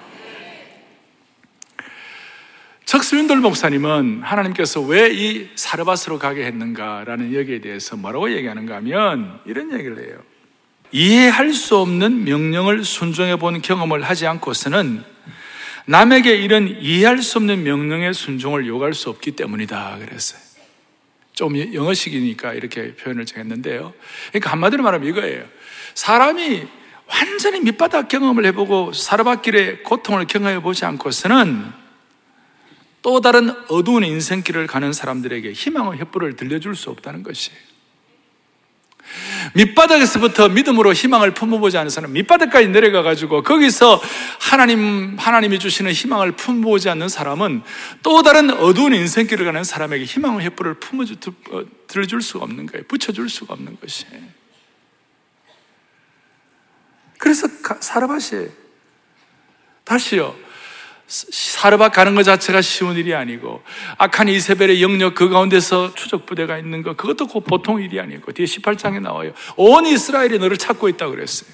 적스윈돌 2.85 3.39
목사님은 3.39 4.23
하나님께서 4.23 4.81
왜 4.81 5.11
이 5.13 5.49
사르밧으로 5.57 6.19
가게 6.19 6.45
했는가라는 6.45 7.35
여기에 7.35 7.61
대해서 7.61 7.97
뭐라고 7.97 8.31
얘기하는가 8.33 8.77
하면 8.77 9.41
이런 9.45 9.73
얘기를 9.73 9.99
해요. 9.99 10.19
이해할 10.91 11.53
수 11.53 11.77
없는 11.77 12.25
명령을 12.25 12.85
순종해 12.85 13.37
본 13.37 13.61
경험을 13.61 14.03
하지 14.03 14.27
않고서는 14.27 15.05
남에게 15.87 16.37
이런 16.37 16.69
이해할 16.69 17.23
수 17.23 17.39
없는 17.39 17.63
명령의 17.63 18.13
순종을 18.15 18.67
요구할 18.67 18.95
수 18.95 19.09
없기 19.11 19.33
때문이다. 19.33 19.99
그랬어요. 19.99 20.41
좀 21.33 21.57
영어식이니까 21.57 22.55
이렇게 22.55 22.95
표현을 22.95 23.25
정했는데요. 23.25 23.95
그러니까 24.31 24.51
한마디로 24.51 24.83
말하면 24.83 25.09
이거예요. 25.09 25.45
사람이 25.95 26.67
완전히 27.07 27.61
밑바닥 27.61 28.09
경험을 28.09 28.45
해보고 28.47 28.93
살아봤길의 28.93 29.83
고통을 29.83 30.27
경험해 30.27 30.61
보지 30.61 30.85
않고서는 30.85 31.73
또 33.01 33.21
다른 33.21 33.51
어두운 33.69 34.05
인생길을 34.05 34.67
가는 34.67 34.93
사람들에게 34.93 35.53
희망의 35.53 36.01
횃불을 36.01 36.37
들려줄 36.37 36.77
수 36.77 36.91
없다는 36.91 37.23
것이에요. 37.23 37.59
밑바닥에서부터 39.55 40.49
믿음으로 40.49 40.93
희망을 40.93 41.33
품어보지 41.33 41.79
않은 41.79 41.91
사람, 41.91 42.13
밑바닥까지 42.13 42.69
내려가 42.69 43.03
가지고 43.03 43.43
거기서 43.43 44.01
하나님 44.41 45.17
하나님이 45.19 45.59
주시는 45.59 45.93
희망을 45.93 46.33
품어보지 46.33 46.89
않는 46.91 47.09
사람은 47.09 47.63
또 48.03 48.23
다른 48.23 48.51
어두운 48.51 48.95
인생길을 48.95 49.45
가는 49.45 49.65
사람에게 49.65 50.05
희망의 50.05 50.51
횃불을 50.51 50.81
품어 50.81 51.05
어, 51.51 51.65
들어줄 51.87 52.23
수가 52.23 52.45
없는 52.45 52.67
거예요. 52.67 52.85
붙여줄 52.87 53.29
수가 53.29 53.55
없는 53.55 53.79
것이. 53.81 54.07
그래서 57.19 57.49
사르밧이 57.81 58.49
다시요. 59.85 60.48
사르밧 61.09 61.93
가는 61.95 62.15
것 62.15 62.23
자체가 62.23 62.61
쉬운 62.61 62.97
일이 62.97 63.15
아니고 63.15 63.63
악한 63.97 64.29
이세벨의 64.29 64.83
영역 64.83 65.15
그 65.15 65.31
가운데서 65.31 65.95
추적 65.95 66.27
부대가 66.27 66.59
있는 66.59 66.83
것 66.83 66.99
그것도 66.99 67.27
보통 67.41 67.81
일이 67.83 67.99
아니고 67.99 68.33
뒤에 68.33 68.45
18장에 68.45 69.01
나와요. 69.01 69.33
온 69.57 69.87
이스라엘이 69.87 70.39
너를 70.39 70.59
찾고 70.59 70.89
있다고 70.91 71.13
그랬어요. 71.13 71.51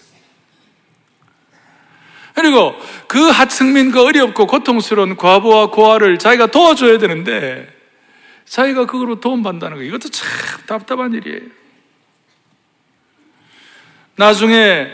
그리고 2.35 2.75
그 3.07 3.21
하층민 3.29 3.93
그 3.93 4.03
어렵고 4.03 4.49
고통스러운 4.49 5.17
과부와 5.17 5.71
고아를 5.71 6.19
자기가 6.19 6.47
도와줘야 6.47 6.99
되는데 6.99 7.73
자기가 8.45 8.87
그거로 8.87 9.21
도움받는다는 9.21 9.77
거 9.77 9.85
이것도 9.85 10.09
참 10.09 10.29
답답한 10.67 11.13
일이에요. 11.15 11.43
나중에 14.17 14.89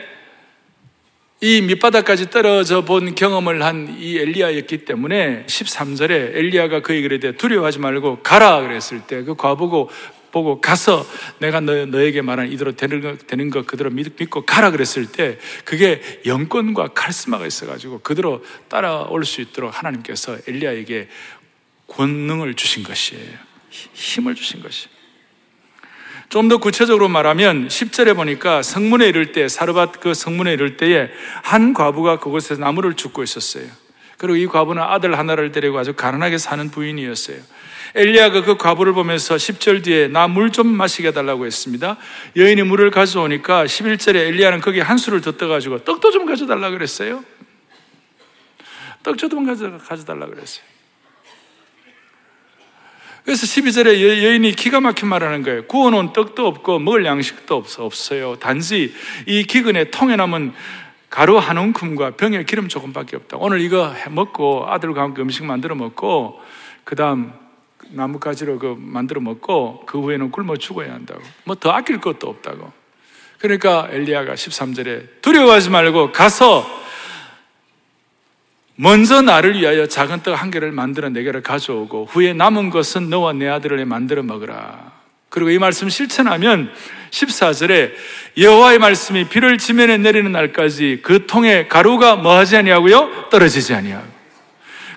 이 1.43 1.63
밑바닥까지 1.63 2.29
떨어져 2.31 2.85
본 2.85 3.15
경험을 3.15 3.63
한 3.63 3.97
이 3.99 4.19
엘리야였기 4.19 4.85
때문에 4.85 5.45
13절에 5.47 6.11
엘리야가 6.11 6.81
그에게 6.81 7.09
그래 7.09 7.33
두려워하지 7.33 7.79
말고 7.79 8.21
가라 8.23 8.61
그랬을 8.61 9.01
때 9.07 9.23
그 9.23 9.35
과보고 9.35 9.91
보고 10.31 10.61
가서 10.61 11.05
내가 11.39 11.61
너, 11.61 11.87
너에게 11.87 12.23
말한 12.23 12.53
이대로 12.53 12.73
되는 12.73 13.01
거, 13.01 13.17
되는 13.17 13.51
거 13.51 13.65
그대로 13.65 13.91
믿고 13.91 14.47
가라 14.47 14.71
그랬을 14.71 15.07
때 15.07 15.39
그게 15.65 16.01
영권과 16.25 16.89
카리스마가 16.89 17.47
있어가지고 17.47 18.01
그대로 18.01 18.45
따라올 18.69 19.25
수 19.25 19.41
있도록 19.41 19.77
하나님께서 19.77 20.39
엘리야에게 20.47 21.09
권능을 21.89 22.55
주신 22.55 22.85
것이에요. 22.85 23.39
힘을 23.71 24.35
주신 24.37 24.63
것이에요. 24.63 25.00
좀 26.31 26.49
더 26.49 26.59
구체적으로 26.59 27.09
말하면 27.09 27.67
10절에 27.69 28.15
보니까 28.15 28.63
성문에 28.63 29.09
이를 29.09 29.33
때, 29.33 29.49
사르밧 29.49 29.99
그 30.01 30.15
성문에 30.15 30.53
이를 30.53 30.77
때에 30.77 31.11
한 31.43 31.75
과부가 31.75 32.19
그곳에서 32.21 32.61
나무를 32.61 32.95
줍고 32.95 33.23
있었어요. 33.25 33.65
그리고 34.17 34.37
이 34.37 34.47
과부는 34.47 34.81
아들 34.83 35.19
하나를 35.19 35.51
데리고 35.51 35.79
아주 35.79 35.93
가난하게 35.95 36.39
사는 36.39 36.71
부인이었어요. 36.71 37.39
엘리야가 37.97 38.43
그 38.45 38.57
과부를 38.57 38.93
보면서 38.93 39.35
10절 39.35 39.83
뒤에 39.83 40.07
나 40.09 40.29
물 40.29 40.53
좀 40.53 40.69
마시게 40.69 41.09
해달라고 41.09 41.47
했습니다. 41.47 41.97
여인이 42.37 42.63
물을 42.63 42.91
가져오니까 42.93 43.65
11절에 43.65 44.15
엘리야는 44.15 44.61
거기에 44.61 44.83
한 44.83 44.99
수를 44.99 45.21
더 45.21 45.33
떠가지고 45.33 45.83
떡도 45.85 46.13
좀 46.13 46.27
가져달라 46.27 46.71
그랬어요. 46.71 47.25
떡 49.03 49.17
좀 49.17 49.45
가져, 49.47 49.79
가져달라 49.79 50.27
그랬어요. 50.27 50.70
그래서 53.25 53.47
12절에 53.47 54.01
여인이 54.25 54.53
기가 54.53 54.81
막힌 54.81 55.09
말 55.09 55.23
하는 55.23 55.43
거예요. 55.43 55.65
구워놓은 55.67 56.13
떡도 56.13 56.47
없고 56.47 56.79
먹을 56.79 57.05
양식도 57.05 57.55
없어, 57.55 57.85
없어요. 57.85 58.37
단지 58.37 58.95
이 59.27 59.45
기근에 59.45 59.91
통에 59.91 60.17
남은 60.17 60.53
가루 61.11 61.39
한 61.39 61.59
움큼과 61.59 62.13
병에 62.13 62.45
기름 62.45 62.69
조금밖에 62.69 63.17
없다. 63.17 63.37
오늘 63.39 63.61
이거 63.61 63.93
먹고 64.11 64.65
아들과 64.69 65.03
함께 65.03 65.23
음식 65.23 65.45
만들어 65.45 65.75
먹고 65.75 66.41
그 66.85 66.95
다음 66.97 67.33
나뭇가지로 67.91 68.59
그 68.59 68.77
만들어 68.79 69.21
먹고 69.21 69.85
그 69.87 70.01
후에는 70.01 70.31
굶어 70.31 70.57
죽어야 70.57 70.93
한다고. 70.95 71.21
뭐 71.45 71.57
더 71.57 71.73
아낄 71.73 72.01
것도 72.01 72.29
없다고. 72.29 72.73
그러니까 73.39 73.89
엘리야가 73.91 74.35
13절에 74.35 75.23
두려워하지 75.23 75.71
말고 75.71 76.13
가서 76.13 76.65
먼저 78.83 79.21
나를 79.21 79.61
위하여 79.61 79.87
작은 79.87 80.23
떡 80.23 80.35
한 80.41 80.51
개를 80.51 80.73
만들어 80.73 81.11
내게를 81.11 81.43
가져오고 81.43 82.07
후에 82.11 82.33
남은 82.33 82.71
것은 82.71 83.11
너와 83.11 83.35
내 83.35 83.47
아들을 83.47 83.85
만들어 83.85 84.23
먹으라. 84.23 84.91
그리고 85.29 85.51
이 85.51 85.59
말씀 85.59 85.91
실천하면 85.91 86.73
14절에 87.11 87.93
여호와의 88.39 88.79
말씀이 88.79 89.29
비를 89.29 89.59
지면에 89.59 89.99
내리는 89.99 90.33
날까지 90.33 91.01
그 91.03 91.27
통에 91.27 91.67
가루가 91.67 92.17
뭐하지 92.17 92.57
아니하고요? 92.57 93.27
떨어지지 93.31 93.75
아니하고 93.75 94.20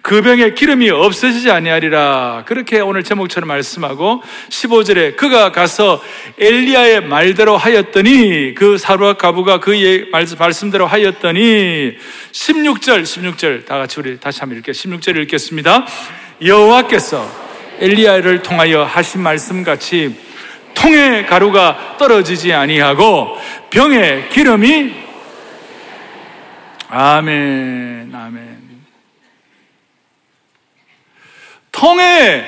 그 0.04 0.22
병에 0.22 0.54
기름이 0.54 0.90
없어지지 0.90 1.50
아니하리라. 1.50 2.44
그렇게 2.46 2.82
오늘 2.82 3.04
제목처럼 3.04 3.48
말씀하고 3.48 4.22
15절에 4.50 5.16
그가 5.16 5.54
가서 5.54 6.04
엘리야의 6.38 7.06
말대로 7.06 7.56
하였더니 7.56 8.54
그 8.54 8.78
사루와 8.78 9.14
가부가 9.14 9.62
그의 9.62 10.08
말씀대로 10.38 10.88
하였더니 10.88 11.96
16절 12.34 13.04
16절 13.04 13.66
다 13.66 13.78
같이 13.78 13.98
우리 14.02 14.20
다시 14.20 14.42
한번 14.42 14.58
읽게 14.58 14.74
16절 14.74 15.16
읽겠습니다. 15.22 15.86
여호와께서 16.44 17.26
엘리야를 17.80 18.42
통하여 18.42 18.84
하신 18.84 19.22
말씀 19.22 19.64
같이 19.64 20.18
통에 20.74 21.24
가루가 21.24 21.96
떨어지지 21.98 22.52
아니하고 22.52 23.38
병에 23.70 24.28
기름이 24.30 24.92
아멘, 26.90 28.12
아멘. 28.14 28.53
통에 31.74 32.46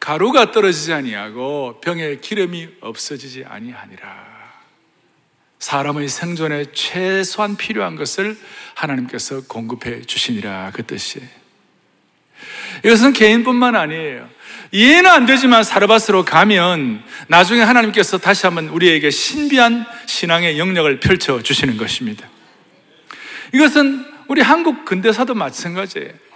가루가 0.00 0.50
떨어지지 0.50 0.92
아니하고 0.92 1.80
병에 1.80 2.16
기름이 2.16 2.68
없어지지 2.80 3.44
아니하니라. 3.46 4.40
사람의 5.60 6.08
생존에 6.08 6.64
최소한 6.72 7.56
필요한 7.56 7.96
것을 7.96 8.36
하나님께서 8.74 9.42
공급해 9.42 10.00
주시니라 10.00 10.72
그 10.74 10.84
뜻이에요. 10.84 11.28
이것은 12.82 13.12
개인뿐만 13.12 13.76
아니에요. 13.76 14.28
이해는 14.72 15.10
안 15.10 15.26
되지만 15.26 15.62
사르밧으로 15.62 16.24
가면 16.24 17.04
나중에 17.28 17.60
하나님께서 17.60 18.16
다시 18.16 18.46
한번 18.46 18.68
우리에게 18.68 19.10
신비한 19.10 19.84
신앙의 20.06 20.58
영역을 20.58 21.00
펼쳐 21.00 21.42
주시는 21.42 21.76
것입니다. 21.76 22.26
이것은 23.52 24.06
우리 24.28 24.40
한국 24.40 24.86
근대사도 24.86 25.34
마찬가지예요. 25.34 26.29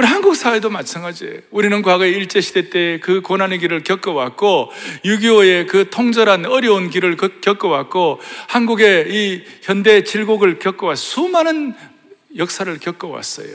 우리 0.00 0.06
한국 0.06 0.34
사회도 0.34 0.70
마찬가지예요. 0.70 1.40
우리는 1.50 1.82
과거 1.82 2.06
일제시대 2.06 2.70
때 2.70 2.98
그 3.02 3.20
고난의 3.20 3.58
길을 3.58 3.82
겪어왔고, 3.82 4.72
6.25의 5.04 5.66
그 5.66 5.90
통절한 5.90 6.46
어려운 6.46 6.88
길을 6.88 7.18
겪어왔고, 7.18 8.18
한국의 8.48 9.08
이 9.10 9.44
현대 9.60 10.02
질곡을 10.02 10.58
겪어왔, 10.58 10.96
수많은 10.96 11.74
역사를 12.38 12.78
겪어왔어요. 12.78 13.54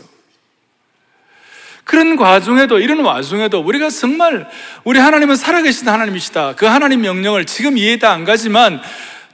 그런 1.83 2.15
과정에도, 2.15 2.77
이런 2.77 2.99
와중에도 2.99 3.61
우리가 3.61 3.89
정말, 3.89 4.47
우리 4.83 4.99
하나님은 4.99 5.37
살아계신 5.37 5.87
하나님이시다. 5.87 6.53
그 6.57 6.67
하나님 6.67 7.01
명령을 7.01 7.45
지금 7.45 7.75
이해 7.75 7.97
다 7.97 8.11
안 8.11 8.23
가지만, 8.23 8.79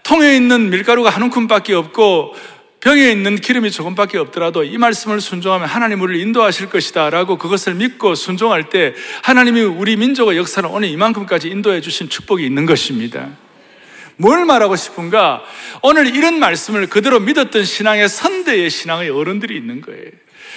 통에 0.04 0.34
있는 0.34 0.70
밀가루가 0.70 1.10
한 1.10 1.24
움큼밖에 1.24 1.74
없고, 1.74 2.36
병에 2.82 3.12
있는 3.12 3.36
기름이 3.36 3.70
조금밖에 3.70 4.18
없더라도 4.18 4.64
이 4.64 4.78
말씀을 4.80 5.22
순종하면 5.22 5.68
하나님 5.68 6.02
우리를 6.02 6.20
인도하실 6.20 6.70
것이다 6.70 7.12
라고 7.12 7.38
그것을 7.38 7.76
믿고 7.76 8.16
순종할 8.16 8.70
때 8.70 8.96
하나님이 9.22 9.62
우리 9.62 9.96
민족의 9.98 10.36
역사를 10.36 10.68
오늘 10.68 10.90
이만큼까지 10.90 11.48
인도해 11.48 11.80
주신 11.80 12.10
축복이 12.10 12.44
있는 12.44 12.66
것입니다. 12.66 13.30
뭘 14.18 14.46
말하고 14.46 14.76
싶은가? 14.76 15.44
오늘 15.84 16.08
이런 16.08 16.40
말씀을 16.40 16.88
그대로 16.88 17.20
믿었던 17.20 17.64
신앙의 17.64 18.10
선대의 18.10 18.72
신앙의 18.72 19.12
어른들이 19.12 19.56
있는 19.56 19.82
거예요. 19.82 20.10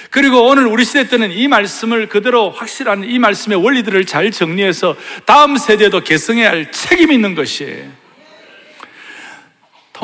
그리고 0.08 0.46
오늘 0.46 0.66
우리 0.66 0.84
시대 0.84 1.06
때는 1.06 1.30
이 1.30 1.46
말씀을 1.46 2.08
그대로 2.08 2.50
확실한 2.50 3.04
이 3.04 3.18
말씀의 3.18 3.62
원리들을 3.62 4.06
잘 4.06 4.30
정리해서 4.30 4.96
다음 5.26 5.58
세대도 5.58 6.00
개성해야 6.00 6.50
할 6.50 6.70
책임이 6.70 7.14
있는 7.14 7.34
것이에요. 7.34 8.03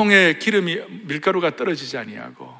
통에 0.01 0.33
기름이 0.39 0.79
밀가루가 1.03 1.55
떨어지지 1.55 1.95
아니하고 1.95 2.51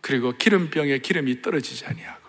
그리고 0.00 0.32
기름병에 0.32 1.00
기름이 1.00 1.42
떨어지지 1.42 1.84
아니하고 1.84 2.22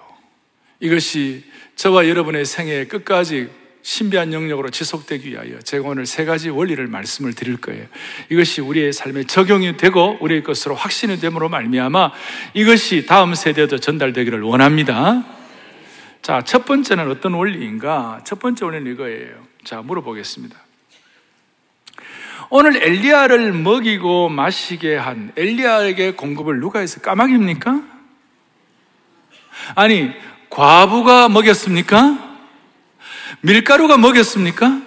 이것이 0.82 1.46
저와 1.78 2.10
여러분의 2.10 2.44
생애 2.44 2.86
끝까지 2.86 3.50
신비한 3.84 4.34
영역으로 4.34 4.72
지속되기 4.72 5.30
위하여 5.30 5.60
제가 5.60 5.88
오늘 5.88 6.06
세 6.06 6.26
가지 6.26 6.50
원리를 6.50 6.86
말씀을 6.86 7.34
드릴 7.34 7.56
거예요. 7.56 7.86
이것이 8.30 8.60
우리의 8.60 8.92
삶에 8.92 9.24
적용이 9.24 9.78
되고 9.78 10.18
우리의 10.20 10.44
것으로 10.44 10.76
확신이 10.76 11.18
됨으로 11.22 11.48
말미암아 11.48 12.12
이것이 12.56 13.06
다음 13.06 13.36
세대도 13.36 13.78
전달되기를 13.78 14.42
원합니다. 14.42 15.24
자, 16.22 16.42
첫 16.42 16.66
번째는 16.66 17.10
어떤 17.10 17.36
원리인가? 17.36 18.22
첫 18.26 18.40
번째 18.40 18.66
원리는 18.66 18.92
이거예요. 18.92 19.48
자, 19.64 19.82
물어보겠습니다. 19.82 20.67
오늘 22.50 22.82
엘리야를 22.82 23.52
먹이고 23.52 24.30
마시게 24.30 24.96
한 24.96 25.34
엘리야에게 25.36 26.12
공급을 26.12 26.60
누가 26.60 26.80
해서 26.80 27.02
까마귀입니까? 27.02 27.82
아니, 29.76 30.12
과부가 30.50 31.28
먹였습니까? 31.28 32.18
밀가루가 33.42 33.98
먹였습니까? 33.98 34.82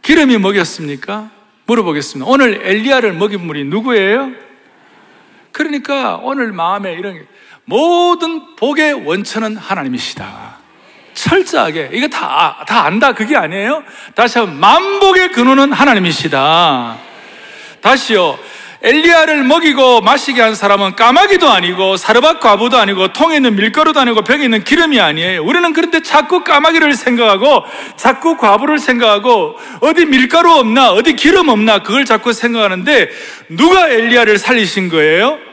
기름이 0.00 0.38
먹였습니까? 0.38 1.30
물어보겠습니다. 1.66 2.30
오늘 2.30 2.66
엘리야를 2.66 3.12
먹인 3.12 3.46
분이 3.46 3.64
누구예요? 3.64 4.32
그러니까 5.52 6.16
오늘 6.22 6.52
마음에 6.52 6.94
이런 6.94 7.26
모든 7.66 8.56
복의 8.56 9.06
원천은 9.06 9.56
하나님이시다. 9.56 10.57
철저하게 11.22 11.90
이거 11.92 12.08
다, 12.08 12.64
다 12.66 12.84
안다 12.84 13.12
그게 13.12 13.36
아니에요? 13.36 13.82
다시 14.14 14.38
한번 14.38 14.60
만복의 14.60 15.32
근원은 15.32 15.72
하나님이시다. 15.72 16.96
다시요. 17.80 18.38
엘리야를 18.80 19.42
먹이고 19.42 20.02
마시게 20.02 20.40
한 20.40 20.54
사람은 20.54 20.94
까마귀도 20.94 21.48
아니고 21.48 21.96
사르밧 21.96 22.38
과부도 22.38 22.78
아니고 22.78 23.12
통에 23.12 23.36
있는 23.36 23.56
밀가루도 23.56 23.98
아니고 23.98 24.22
벽에 24.22 24.44
있는 24.44 24.62
기름이 24.62 25.00
아니에요. 25.00 25.42
우리는 25.42 25.72
그런데 25.72 26.00
자꾸 26.00 26.44
까마귀를 26.44 26.94
생각하고 26.94 27.64
자꾸 27.96 28.36
과부를 28.36 28.78
생각하고 28.78 29.56
어디 29.80 30.04
밀가루 30.06 30.52
없나 30.52 30.92
어디 30.92 31.14
기름 31.14 31.48
없나 31.48 31.82
그걸 31.82 32.04
자꾸 32.04 32.32
생각하는데 32.32 33.10
누가 33.48 33.88
엘리야를 33.88 34.38
살리신 34.38 34.90
거예요? 34.90 35.47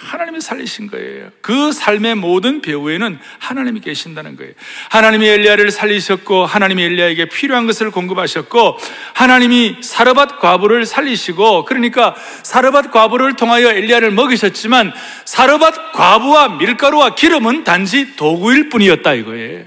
하나님이 0.00 0.40
살리신 0.40 0.86
거예요. 0.86 1.30
그 1.42 1.72
삶의 1.72 2.14
모든 2.14 2.62
배후에는 2.62 3.18
하나님이 3.38 3.80
계신다는 3.80 4.36
거예요. 4.36 4.52
하나님이 4.88 5.28
엘리야를 5.28 5.70
살리셨고 5.70 6.46
하나님이 6.46 6.82
엘리야에게 6.84 7.26
필요한 7.26 7.66
것을 7.66 7.90
공급하셨고 7.90 8.78
하나님이 9.12 9.76
사르밧 9.82 10.40
과부를 10.40 10.86
살리시고 10.86 11.66
그러니까 11.66 12.14
사르밧 12.42 12.90
과부를 12.90 13.36
통하여 13.36 13.68
엘리야를 13.68 14.10
먹이셨지만 14.12 14.92
사르밧 15.26 15.92
과부와 15.92 16.56
밀가루와 16.56 17.14
기름은 17.14 17.64
단지 17.64 18.16
도구일 18.16 18.70
뿐이었다 18.70 19.12
이거예요. 19.14 19.64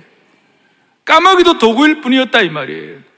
까마귀도 1.05 1.59
도구일 1.59 2.01
뿐이었다 2.01 2.41
이 2.41 2.49
말이에요. 2.49 3.12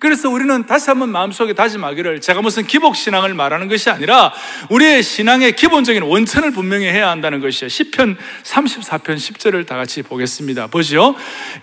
그래서 0.00 0.28
우리는 0.28 0.66
다시 0.66 0.90
한번 0.90 1.10
마음속에 1.10 1.52
다짐하기를 1.52 2.20
제가 2.20 2.42
무슨 2.42 2.66
기복신앙을 2.66 3.34
말하는 3.34 3.68
것이 3.68 3.90
아니라 3.90 4.32
우리의 4.70 5.02
신앙의 5.02 5.56
기본적인 5.56 6.02
원천을 6.02 6.50
분명히 6.50 6.86
해야 6.86 7.10
한다는 7.10 7.40
것이에요. 7.40 7.68
10편 7.68 8.16
34편 8.42 9.16
10절을 9.16 9.66
다 9.66 9.76
같이 9.76 10.02
보겠습니다. 10.02 10.66
보시오. 10.66 11.14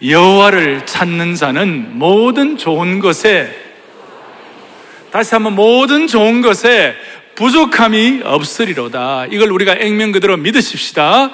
여호와를 0.03 0.85
찾는 0.85 1.35
자는 1.35 1.97
모든 1.97 2.57
좋은 2.57 2.99
것에 2.99 3.53
다시 5.11 5.35
한번 5.35 5.55
모든 5.55 6.07
좋은 6.07 6.41
것에 6.41 6.95
부족함이 7.35 8.21
없으리로다. 8.23 9.27
이걸 9.31 9.51
우리가 9.51 9.75
액면 9.79 10.11
그대로 10.11 10.37
믿으십시다. 10.37 11.31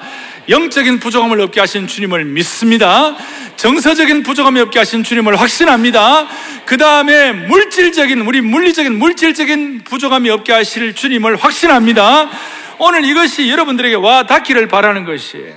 영적인 0.48 0.98
부족함을 1.00 1.40
없게 1.40 1.60
하신 1.60 1.86
주님을 1.86 2.24
믿습니다. 2.24 3.16
정서적인 3.56 4.22
부족함이 4.22 4.60
없게 4.60 4.78
하신 4.78 5.04
주님을 5.04 5.36
확신합니다. 5.36 6.26
그 6.64 6.76
다음에 6.78 7.32
물질적인, 7.32 8.22
우리 8.22 8.40
물리적인, 8.40 8.98
물질적인 8.98 9.82
부족함이 9.84 10.30
없게 10.30 10.52
하실 10.52 10.94
주님을 10.94 11.36
확신합니다. 11.36 12.30
오늘 12.78 13.04
이것이 13.04 13.50
여러분들에게 13.50 13.96
와 13.96 14.24
닿기를 14.24 14.68
바라는 14.68 15.04
것이에요. 15.04 15.54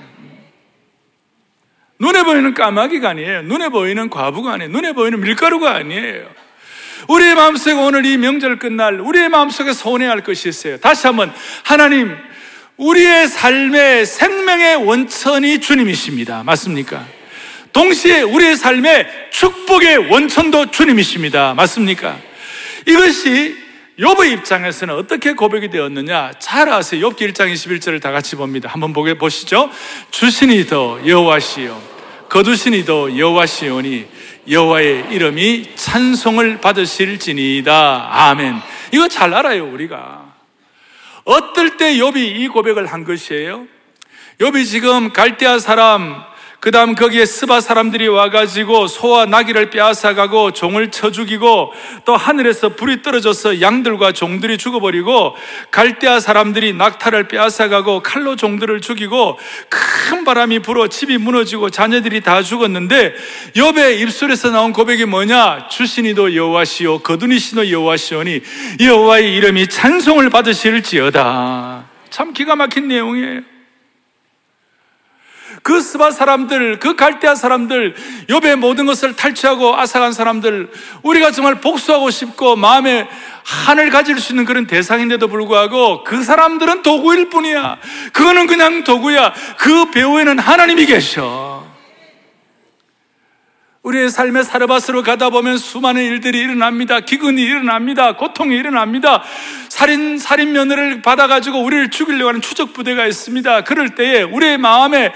눈에 1.98 2.24
보이는 2.24 2.52
까마귀가 2.52 3.10
아니에요. 3.10 3.42
눈에 3.42 3.68
보이는 3.68 4.10
과부가 4.10 4.54
아니에요. 4.54 4.70
눈에 4.72 4.92
보이는 4.92 5.20
밀가루가 5.20 5.74
아니에요. 5.76 6.28
우리의 7.08 7.34
마음속에 7.34 7.72
오늘 7.72 8.06
이 8.06 8.16
명절 8.16 8.58
끝날 8.58 9.00
우리의 9.00 9.28
마음속에 9.28 9.72
소원해야 9.72 10.10
할 10.10 10.22
것이 10.22 10.48
있어요. 10.48 10.78
다시 10.78 11.06
한번 11.06 11.32
하나님 11.64 12.16
우리의 12.76 13.28
삶의 13.28 14.06
생명의 14.06 14.76
원천이 14.76 15.60
주님이십니다. 15.60 16.42
맞습니까? 16.44 17.04
동시에 17.72 18.22
우리의 18.22 18.56
삶의 18.56 19.06
축복의 19.30 20.10
원천도 20.10 20.70
주님이십니다. 20.70 21.54
맞습니까? 21.54 22.18
이것이 22.86 23.56
욥의 23.98 24.32
입장에서는 24.32 24.94
어떻게 24.94 25.32
고백이 25.32 25.70
되었느냐? 25.70 26.32
잘 26.38 26.68
아세요. 26.68 27.08
욥기 27.08 27.32
1장 27.32 27.52
21절을 27.52 28.00
다 28.00 28.10
같이 28.10 28.36
봅니다. 28.36 28.68
한번 28.68 28.92
보게 28.92 29.14
보시죠. 29.14 29.70
주신이도 30.10 31.02
여호와시요 31.06 31.92
거두신이도 32.28 33.18
여호와시오니 33.18 34.06
여호와의 34.48 35.06
이름이 35.10 35.76
찬송을 35.76 36.60
받으실지니이다. 36.60 38.08
아멘. 38.10 38.60
이거 38.92 39.08
잘 39.08 39.32
알아요, 39.34 39.66
우리가. 39.66 40.32
어떨 41.24 41.76
때 41.76 41.94
욥이 41.94 42.16
이 42.16 42.48
고백을 42.48 42.86
한 42.86 43.04
것이에요? 43.04 43.66
욥이 44.40 44.66
지금 44.66 45.12
갈대아 45.12 45.58
사람 45.60 46.24
그 46.62 46.70
다음 46.70 46.94
거기에 46.94 47.26
스바 47.26 47.60
사람들이 47.60 48.06
와가지고 48.06 48.86
소와 48.86 49.26
나귀를 49.26 49.70
빼앗아가고 49.70 50.52
종을 50.52 50.92
쳐 50.92 51.10
죽이고 51.10 51.72
또 52.04 52.16
하늘에서 52.16 52.68
불이 52.68 53.02
떨어져서 53.02 53.60
양들과 53.60 54.12
종들이 54.12 54.58
죽어버리고 54.58 55.34
갈대아 55.72 56.20
사람들이 56.20 56.72
낙타를 56.74 57.26
빼앗아가고 57.26 58.04
칼로 58.04 58.36
종들을 58.36 58.80
죽이고 58.80 59.40
큰 59.68 60.24
바람이 60.24 60.60
불어 60.60 60.86
집이 60.86 61.18
무너지고 61.18 61.68
자녀들이 61.68 62.20
다 62.20 62.44
죽었는데 62.44 63.16
욥의 63.56 63.98
입술에서 63.98 64.52
나온 64.52 64.72
고백이 64.72 65.06
뭐냐 65.06 65.66
주신이도 65.66 66.36
여호와시오 66.36 67.00
거두니시도 67.00 67.72
여호와시오니 67.72 68.40
여호와의 68.78 69.34
이름이 69.34 69.66
찬송을 69.66 70.30
받으실지어다 70.30 71.86
참 72.08 72.32
기가 72.32 72.54
막힌 72.54 72.86
내용이에요. 72.86 73.51
그 75.62 75.80
스바 75.80 76.10
사람들, 76.10 76.80
그 76.80 76.96
갈대아 76.96 77.34
사람들, 77.34 77.94
욥의 78.28 78.56
모든 78.56 78.84
것을 78.84 79.14
탈취하고 79.14 79.76
아삭한 79.76 80.12
사람들, 80.12 80.70
우리가 81.02 81.30
정말 81.30 81.60
복수하고 81.60 82.10
싶고 82.10 82.56
마음에 82.56 83.08
한을 83.44 83.90
가질 83.90 84.18
수 84.20 84.32
있는 84.32 84.44
그런 84.44 84.66
대상인데도 84.66 85.28
불구하고 85.28 86.04
그 86.04 86.22
사람들은 86.22 86.82
도구일 86.82 87.28
뿐이야. 87.30 87.78
그거는 88.12 88.46
그냥 88.46 88.84
도구야. 88.84 89.32
그 89.58 89.90
배후에는 89.90 90.38
하나님이 90.38 90.86
계셔. 90.86 91.62
우리의 93.82 94.10
삶의 94.10 94.44
사르바스로 94.44 95.02
가다 95.02 95.30
보면 95.30 95.58
수많은 95.58 96.04
일들이 96.04 96.38
일어납니다. 96.38 97.00
기근이 97.00 97.42
일어납니다. 97.42 98.14
고통이 98.14 98.54
일어납니다. 98.54 99.24
살인, 99.68 100.18
살인 100.18 100.52
면허를 100.52 101.02
받아가지고 101.02 101.60
우리를 101.60 101.90
죽이려고 101.90 102.28
하는 102.28 102.40
추적 102.40 102.74
부대가 102.74 103.06
있습니다. 103.06 103.62
그럴 103.62 103.96
때에 103.96 104.22
우리의 104.22 104.58
마음에 104.58 105.12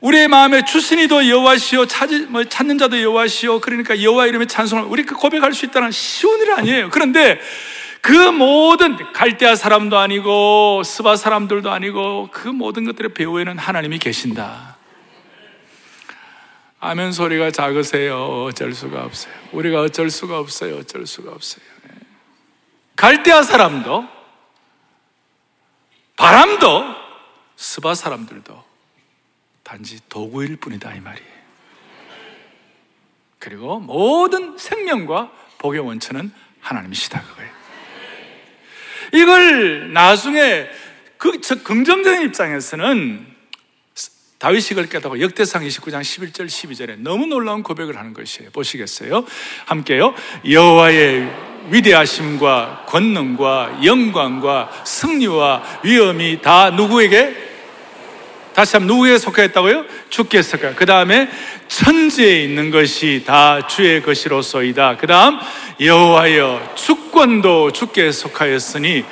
우리의 0.00 0.28
마음에 0.28 0.64
주신이도 0.64 1.28
여호와시오 1.28 1.86
찾, 1.86 2.10
뭐 2.28 2.44
찾는 2.44 2.78
자도 2.78 3.02
여호와시오 3.02 3.60
그러니까 3.60 4.00
여호와 4.00 4.26
이름의 4.26 4.46
찬송을 4.46 4.84
우리 4.84 5.04
그 5.04 5.14
고백할 5.16 5.52
수 5.52 5.66
있다는 5.66 5.90
쉬운 5.90 6.40
일 6.40 6.52
아니에요. 6.52 6.90
그런데 6.90 7.40
그 8.00 8.12
모든 8.12 8.96
갈대아 9.12 9.56
사람도 9.56 9.98
아니고 9.98 10.82
스바 10.84 11.16
사람들도 11.16 11.70
아니고 11.70 12.28
그 12.32 12.48
모든 12.48 12.84
것들의 12.84 13.12
배후에는 13.14 13.58
하나님이 13.58 13.98
계신다. 13.98 14.76
아멘 16.80 17.10
소리가 17.10 17.50
작으세요. 17.50 18.44
어쩔 18.44 18.72
수가 18.72 19.02
없어요. 19.02 19.34
우리가 19.50 19.80
어쩔 19.80 20.10
수가 20.10 20.38
없어요. 20.38 20.76
어쩔 20.76 21.06
수가 21.06 21.32
없어요. 21.32 21.64
네. 21.82 21.90
갈대아 22.94 23.42
사람도 23.42 24.06
바람도 26.14 26.84
스바 27.56 27.96
사람들도 27.96 28.67
단지 29.68 29.98
도구일 30.08 30.56
뿐이다 30.56 30.94
이 30.94 31.00
말이에요. 31.00 31.28
그리고 33.38 33.78
모든 33.78 34.56
생명과 34.56 35.30
복의 35.58 35.80
원천은 35.80 36.32
하나님이시다 36.60 37.20
그거예요. 37.20 37.50
이걸 39.12 39.92
나중에 39.92 40.68
그 41.18 41.38
긍정적인 41.38 42.22
입장에서는 42.22 43.26
다윗이 44.38 44.68
그걸 44.68 44.88
깨닫고 44.88 45.20
역대상 45.20 45.62
29장 45.62 46.00
11절 46.00 46.46
12절에 46.46 46.98
너무 47.00 47.26
놀라운 47.26 47.62
고백을 47.62 47.98
하는 47.98 48.14
것이에요. 48.14 48.50
보시겠어요? 48.52 49.26
함께요. 49.66 50.14
여호와의 50.48 51.30
위대하심과 51.72 52.86
권능과 52.88 53.80
영광과 53.84 54.84
승리와 54.86 55.80
위엄이 55.84 56.40
다 56.40 56.70
누구에게 56.70 57.47
다시 58.58 58.74
한번 58.74 58.88
누구에게 58.88 59.18
속하였다고요? 59.18 59.84
주께 60.08 60.42
속하. 60.42 60.74
그 60.74 60.84
다음에 60.84 61.28
천지에 61.68 62.42
있는 62.42 62.72
것이 62.72 63.22
다 63.24 63.68
주의 63.68 64.02
것이로소이다. 64.02 64.96
그 64.96 65.06
다음 65.06 65.38
여호와여 65.80 66.72
주권도 66.74 67.70
주께 67.70 68.10
속하였으니 68.10 69.04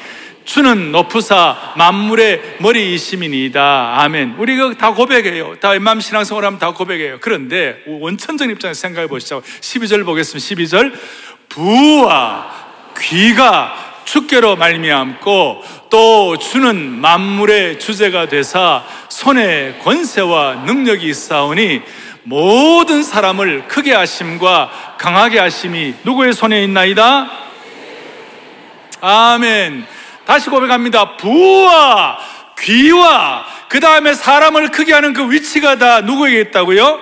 주는 0.44 0.90
높으사 0.90 1.74
만물의 1.76 2.56
머리이심이니이다. 2.58 4.00
아멘. 4.00 4.34
우리가 4.36 4.74
다 4.78 4.92
고백해요. 4.92 5.54
다 5.60 5.70
웬만하면 5.70 6.00
신앙생활 6.00 6.44
하면 6.44 6.58
다 6.58 6.72
고백해요. 6.72 7.18
그런데 7.20 7.84
원천적인 7.86 8.50
입장에서 8.50 8.80
생각해 8.80 9.06
보시죠. 9.06 9.42
12절 9.60 10.04
보겠습니다. 10.04 10.44
12절. 10.44 10.92
부와 11.50 12.50
귀가 12.98 13.94
주께로 14.06 14.56
말미암고 14.56 15.62
또 15.90 16.36
주는 16.38 16.76
만물의 17.00 17.78
주제가 17.78 18.28
되사 18.28 18.84
손에 19.08 19.78
권세와 19.82 20.64
능력이 20.66 21.06
있사오니 21.08 21.82
모든 22.24 23.02
사람을 23.02 23.68
크게 23.68 23.94
하심과 23.94 24.96
강하게 24.98 25.38
하심이 25.38 25.94
누구의 26.04 26.32
손에 26.32 26.62
있나이다? 26.64 27.30
아멘. 29.00 29.86
다시 30.24 30.50
고백합니다. 30.50 31.16
부와 31.16 32.18
귀와 32.58 33.46
그 33.68 33.78
다음에 33.78 34.14
사람을 34.14 34.70
크게 34.70 34.92
하는 34.92 35.12
그 35.12 35.30
위치가 35.30 35.78
다 35.78 36.00
누구에게 36.00 36.40
있다고요? 36.40 36.98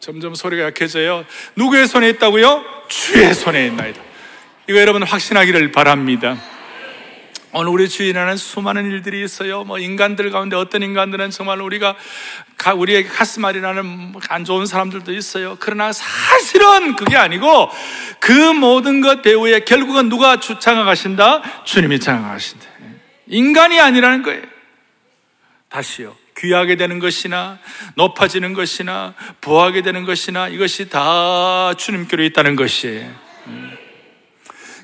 점점 0.00 0.34
소리가 0.34 0.66
약해져요. 0.66 1.24
누구의 1.56 1.86
손에 1.86 2.10
있다고요? 2.10 2.62
주의 2.88 3.32
손에 3.32 3.66
있나이다. 3.68 4.02
이거 4.68 4.78
여러분 4.78 5.02
확신하기를 5.02 5.72
바랍니다. 5.72 6.36
오늘 7.56 7.70
우리 7.70 7.88
주위에는 7.88 8.36
수많은 8.36 8.90
일들이 8.90 9.22
있어요. 9.22 9.62
뭐 9.62 9.78
인간들 9.78 10.32
가운데 10.32 10.56
어떤 10.56 10.82
인간들은 10.82 11.30
정말 11.30 11.60
우리가 11.60 11.94
우리에게 12.74 13.08
가슴앓이 13.08 13.60
나는 13.60 14.12
안 14.28 14.44
좋은 14.44 14.66
사람들도 14.66 15.12
있어요. 15.12 15.56
그러나 15.60 15.92
사실은 15.92 16.96
그게 16.96 17.16
아니고 17.16 17.70
그 18.18 18.32
모든 18.32 19.00
것 19.00 19.22
배후에 19.22 19.60
결국은 19.60 20.08
누가 20.08 20.40
주장하신다? 20.40 21.64
주님이 21.64 22.00
장악하신다. 22.00 22.66
인간이 23.28 23.78
아니라는 23.78 24.24
거예요. 24.24 24.42
다시요. 25.68 26.16
귀하게 26.36 26.74
되는 26.74 26.98
것이나 26.98 27.60
높아지는 27.94 28.54
것이나 28.54 29.14
부하게 29.40 29.82
되는 29.82 30.04
것이나 30.04 30.48
이것이 30.48 30.88
다 30.88 31.72
주님께로 31.74 32.24
있다는 32.24 32.56
것이에요. 32.56 33.08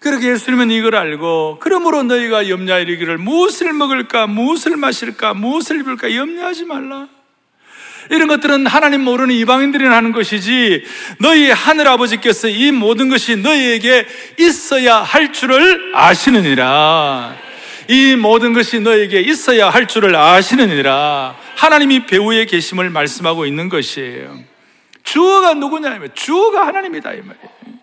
그렇게 0.01 0.31
예수님은 0.31 0.71
이걸 0.71 0.97
알고 0.97 1.59
그러므로 1.61 2.03
너희가 2.03 2.49
염려하기를 2.49 3.19
무엇을 3.19 3.73
먹을까 3.75 4.27
무엇을 4.27 4.77
마실까 4.77 5.35
무엇을 5.35 5.81
입을까 5.81 6.15
염려하지 6.15 6.65
말라. 6.65 7.07
이런 8.11 8.27
것들은 8.27 8.67
하나님 8.67 9.03
모르는 9.03 9.35
이방인들이 9.35 9.85
하는 9.85 10.11
것이지 10.13 10.85
너희 11.21 11.51
하늘 11.51 11.87
아버지께서 11.87 12.49
이 12.49 12.73
모든 12.73 13.09
것이 13.09 13.37
너희에게 13.37 14.07
있어야 14.39 14.97
할 14.97 15.33
줄을 15.33 15.93
아시느니라. 15.95 17.37
이 17.89 18.17
모든 18.17 18.53
것이 18.53 18.81
너에게 18.81 19.21
있어야 19.21 19.69
할 19.69 19.87
줄을 19.87 20.17
아시느니라. 20.17 21.37
하나님이 21.57 22.07
배후에 22.07 22.47
계심을 22.47 22.89
말씀하고 22.89 23.47
있는 23.47 23.69
것이에요. 23.69 24.39
주어가 25.03 25.55
누구냐 25.55 25.99
면 25.99 26.09
주어가 26.15 26.67
하나님이다 26.67 27.13
이 27.15 27.17
말이에요 27.17 27.80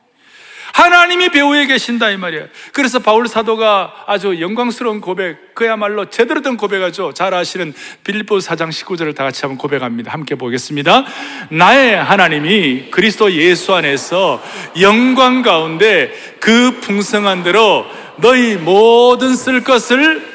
하나님이 0.77 1.29
배후에 1.29 1.65
계신다 1.65 2.11
이 2.11 2.17
말이에요. 2.17 2.45
그래서 2.71 2.99
바울 2.99 3.27
사도가 3.27 4.03
아주 4.05 4.39
영광스러운 4.39 5.01
고백, 5.01 5.55
그야말로 5.55 6.05
제대로 6.11 6.41
된 6.41 6.55
고백하죠. 6.55 7.15
잘 7.15 7.33
아시는 7.33 7.73
빌립보 8.03 8.37
4장 8.37 8.69
19절을 8.69 9.15
다 9.15 9.23
같이 9.23 9.41
한번 9.41 9.57
고백합니다. 9.57 10.13
함께 10.13 10.35
보겠습니다. 10.35 11.03
나의 11.49 11.95
하나님이 11.95 12.91
그리스도 12.91 13.31
예수 13.31 13.73
안에서 13.73 14.39
영광 14.79 15.41
가운데 15.41 16.13
그 16.39 16.79
풍성한 16.81 17.41
대로 17.41 17.83
너희 18.17 18.55
모든 18.55 19.35
쓸 19.35 19.63
것을 19.63 20.31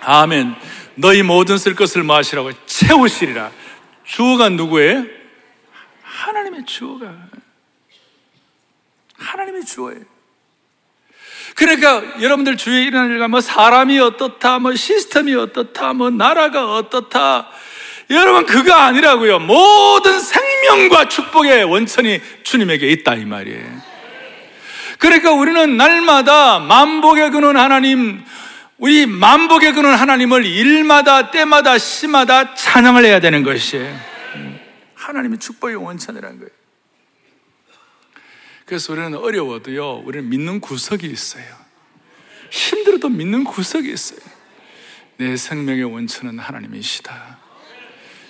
아멘. 0.00 0.54
너희 0.94 1.22
모든 1.22 1.58
쓸 1.58 1.74
것을 1.74 2.02
뭐 2.02 2.16
하시라고 2.16 2.52
채우시리라. 2.64 3.50
주어가 4.04 4.48
누구예요? 4.48 5.04
하나님의 6.02 6.64
주어가. 6.64 7.12
하나님의 9.20 9.64
주어예요. 9.64 10.00
그러니까 11.54 12.02
여러분들 12.22 12.56
주위에 12.56 12.84
일어나는 12.84 13.12
일과 13.12 13.28
뭐 13.28 13.40
사람이 13.40 13.98
어떻다, 13.98 14.58
뭐 14.58 14.74
시스템이 14.74 15.34
어떻다, 15.34 15.92
뭐 15.92 16.10
나라가 16.10 16.74
어떻다. 16.74 17.48
여러분 18.08 18.46
그거 18.46 18.72
아니라고요. 18.72 19.38
모든 19.40 20.18
생명과 20.18 21.08
축복의 21.08 21.64
원천이 21.64 22.20
주님에게 22.42 22.88
있다 22.88 23.14
이 23.14 23.24
말이에요. 23.24 23.90
그러니까 24.98 25.32
우리는 25.32 25.76
날마다 25.76 26.58
만복의 26.58 27.30
근원 27.30 27.56
하나님, 27.56 28.24
우리 28.78 29.06
만복의 29.06 29.72
근원 29.74 29.94
하나님을 29.94 30.44
일마다 30.44 31.30
때마다 31.30 31.78
시마다 31.78 32.54
찬양을 32.54 33.04
해야 33.04 33.20
되는 33.20 33.42
것이에요. 33.42 33.94
하나님의 34.94 35.38
축복의 35.38 35.76
원천이라는 35.76 36.38
거예요. 36.38 36.59
그래서 38.70 38.92
우리는 38.92 39.14
어려워도요, 39.14 40.04
우리는 40.04 40.28
믿는 40.28 40.60
구석이 40.60 41.04
있어요. 41.04 41.44
힘들어도 42.52 43.08
믿는 43.08 43.42
구석이 43.42 43.92
있어요. 43.92 44.20
내 45.16 45.36
생명의 45.36 45.82
원천은 45.82 46.38
하나님이시다. 46.38 47.40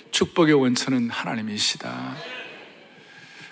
축복의 0.09 0.55
원천은 0.55 1.11
하나님이시다. 1.11 2.15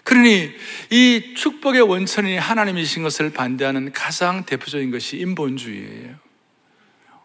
그러니 0.04 0.52
이 0.90 1.36
축복의 1.38 1.82
원천이 1.82 2.36
하나님이신 2.40 3.04
것을 3.04 3.34
반대하는 3.34 3.92
가장 3.92 4.44
대표적인 4.48 4.90
것이 4.90 5.18
인본주의예요. 5.18 6.16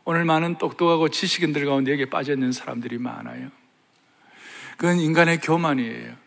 오늘 0.05 0.27
많은 0.27 0.59
똑똑하고 0.59 1.09
지식인들 1.09 1.65
가운데 1.65 1.91
여기에 1.93 2.11
빠져 2.11 2.35
있는 2.35 2.53
사람들이 2.53 2.99
많아요. 2.99 3.49
그건 4.77 4.99
인간의 4.99 5.41
교만이에요. 5.41 6.24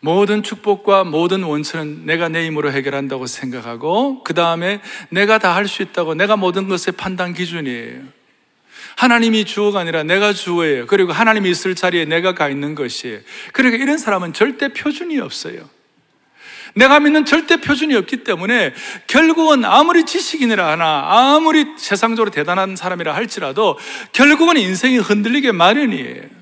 모든 0.00 0.42
축복과 0.42 1.04
모든 1.04 1.42
원천은 1.42 2.06
내가 2.06 2.28
내 2.28 2.46
힘으로 2.46 2.72
해결한다고 2.72 3.26
생각하고 3.26 4.22
그 4.24 4.32
다음에 4.34 4.80
내가 5.10 5.38
다 5.38 5.54
할 5.54 5.68
수 5.68 5.82
있다고 5.82 6.14
내가 6.14 6.36
모든 6.36 6.68
것의 6.68 6.94
판단 6.96 7.34
기준이에요. 7.34 8.00
하나님이 8.96 9.44
주어가 9.44 9.80
아니라 9.80 10.02
내가 10.02 10.32
주어예요. 10.32 10.86
그리고 10.86 11.12
하나님이 11.12 11.50
있을 11.50 11.74
자리에 11.74 12.06
내가 12.06 12.34
가 12.34 12.48
있는 12.48 12.74
것이에요. 12.74 13.20
그러니까 13.52 13.82
이런 13.82 13.98
사람은 13.98 14.32
절대 14.32 14.68
표준이 14.68 15.18
없어요. 15.20 15.68
내가 16.74 17.00
믿는 17.00 17.24
절대 17.24 17.60
표준이 17.60 17.94
없기 17.96 18.18
때문에 18.24 18.72
결국은 19.06 19.64
아무리 19.64 20.04
지식인이라 20.04 20.70
하나 20.70 21.34
아무리 21.34 21.66
세상적으로 21.76 22.30
대단한 22.30 22.76
사람이라 22.76 23.14
할지라도 23.14 23.78
결국은 24.12 24.56
인생이 24.56 24.98
흔들리게 24.98 25.52
마련이에요. 25.52 26.39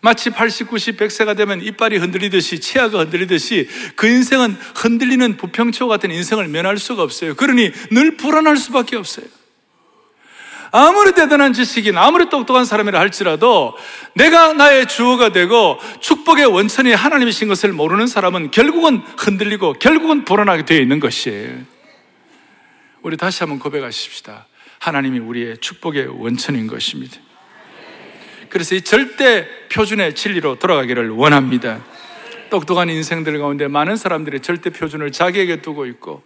마치 0.00 0.30
80, 0.30 0.68
90, 0.68 0.96
100세가 0.96 1.36
되면 1.36 1.60
이빨이 1.60 1.96
흔들리듯이 1.96 2.60
치아가 2.60 3.00
흔들리듯이 3.00 3.68
그 3.96 4.06
인생은 4.06 4.56
흔들리는 4.76 5.36
부평초 5.36 5.88
같은 5.88 6.10
인생을 6.10 6.48
면할 6.48 6.78
수가 6.78 7.02
없어요. 7.02 7.34
그러니 7.34 7.72
늘 7.90 8.16
불안할 8.16 8.56
수밖에 8.56 8.96
없어요. 8.96 9.26
아무리 10.70 11.12
대단한 11.12 11.52
지식인, 11.52 11.96
아무리 11.96 12.28
똑똑한 12.28 12.64
사람이라 12.64 13.00
할지라도 13.00 13.74
내가 14.14 14.52
나의 14.52 14.86
주어가 14.86 15.30
되고 15.30 15.78
축복의 16.00 16.46
원천이 16.46 16.92
하나님이신 16.92 17.48
것을 17.48 17.72
모르는 17.72 18.06
사람은 18.06 18.50
결국은 18.50 19.02
흔들리고 19.16 19.74
결국은 19.74 20.24
불안하게 20.24 20.64
되어 20.66 20.80
있는 20.80 21.00
것이에요. 21.00 21.58
우리 23.02 23.16
다시 23.16 23.40
한번 23.40 23.58
고백하십시다. 23.58 24.46
하나님이 24.78 25.18
우리의 25.20 25.58
축복의 25.58 26.06
원천인 26.20 26.66
것입니다. 26.66 27.16
그래서 28.48 28.74
이 28.74 28.82
절대 28.82 29.46
표준의 29.68 30.14
진리로 30.14 30.58
돌아가기를 30.58 31.10
원합니다. 31.10 31.84
똑똑한 32.50 32.88
인생들 32.88 33.38
가운데 33.38 33.68
많은 33.68 33.96
사람들이 33.96 34.40
절대 34.40 34.70
표준을 34.70 35.12
자기에게 35.12 35.60
두고 35.60 35.86
있고 35.86 36.22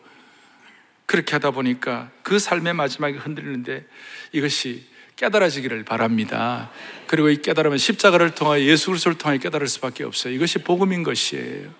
그렇게 1.06 1.32
하다 1.32 1.50
보니까 1.50 2.10
그 2.22 2.38
삶의 2.38 2.74
마지막에 2.74 3.18
흔들리는데 3.18 3.84
이것이 4.32 4.84
깨달아지기를 5.16 5.84
바랍니다. 5.84 6.70
그리고 7.06 7.28
이 7.28 7.42
깨달으면 7.42 7.78
십자가를 7.78 8.34
통하여 8.34 8.62
예수 8.62 8.86
그리스도를 8.86 9.18
통하여 9.18 9.38
깨달을 9.38 9.66
수밖에 9.68 10.04
없어요. 10.04 10.32
이것이 10.32 10.58
복음인 10.60 11.02
것이에요. 11.02 11.70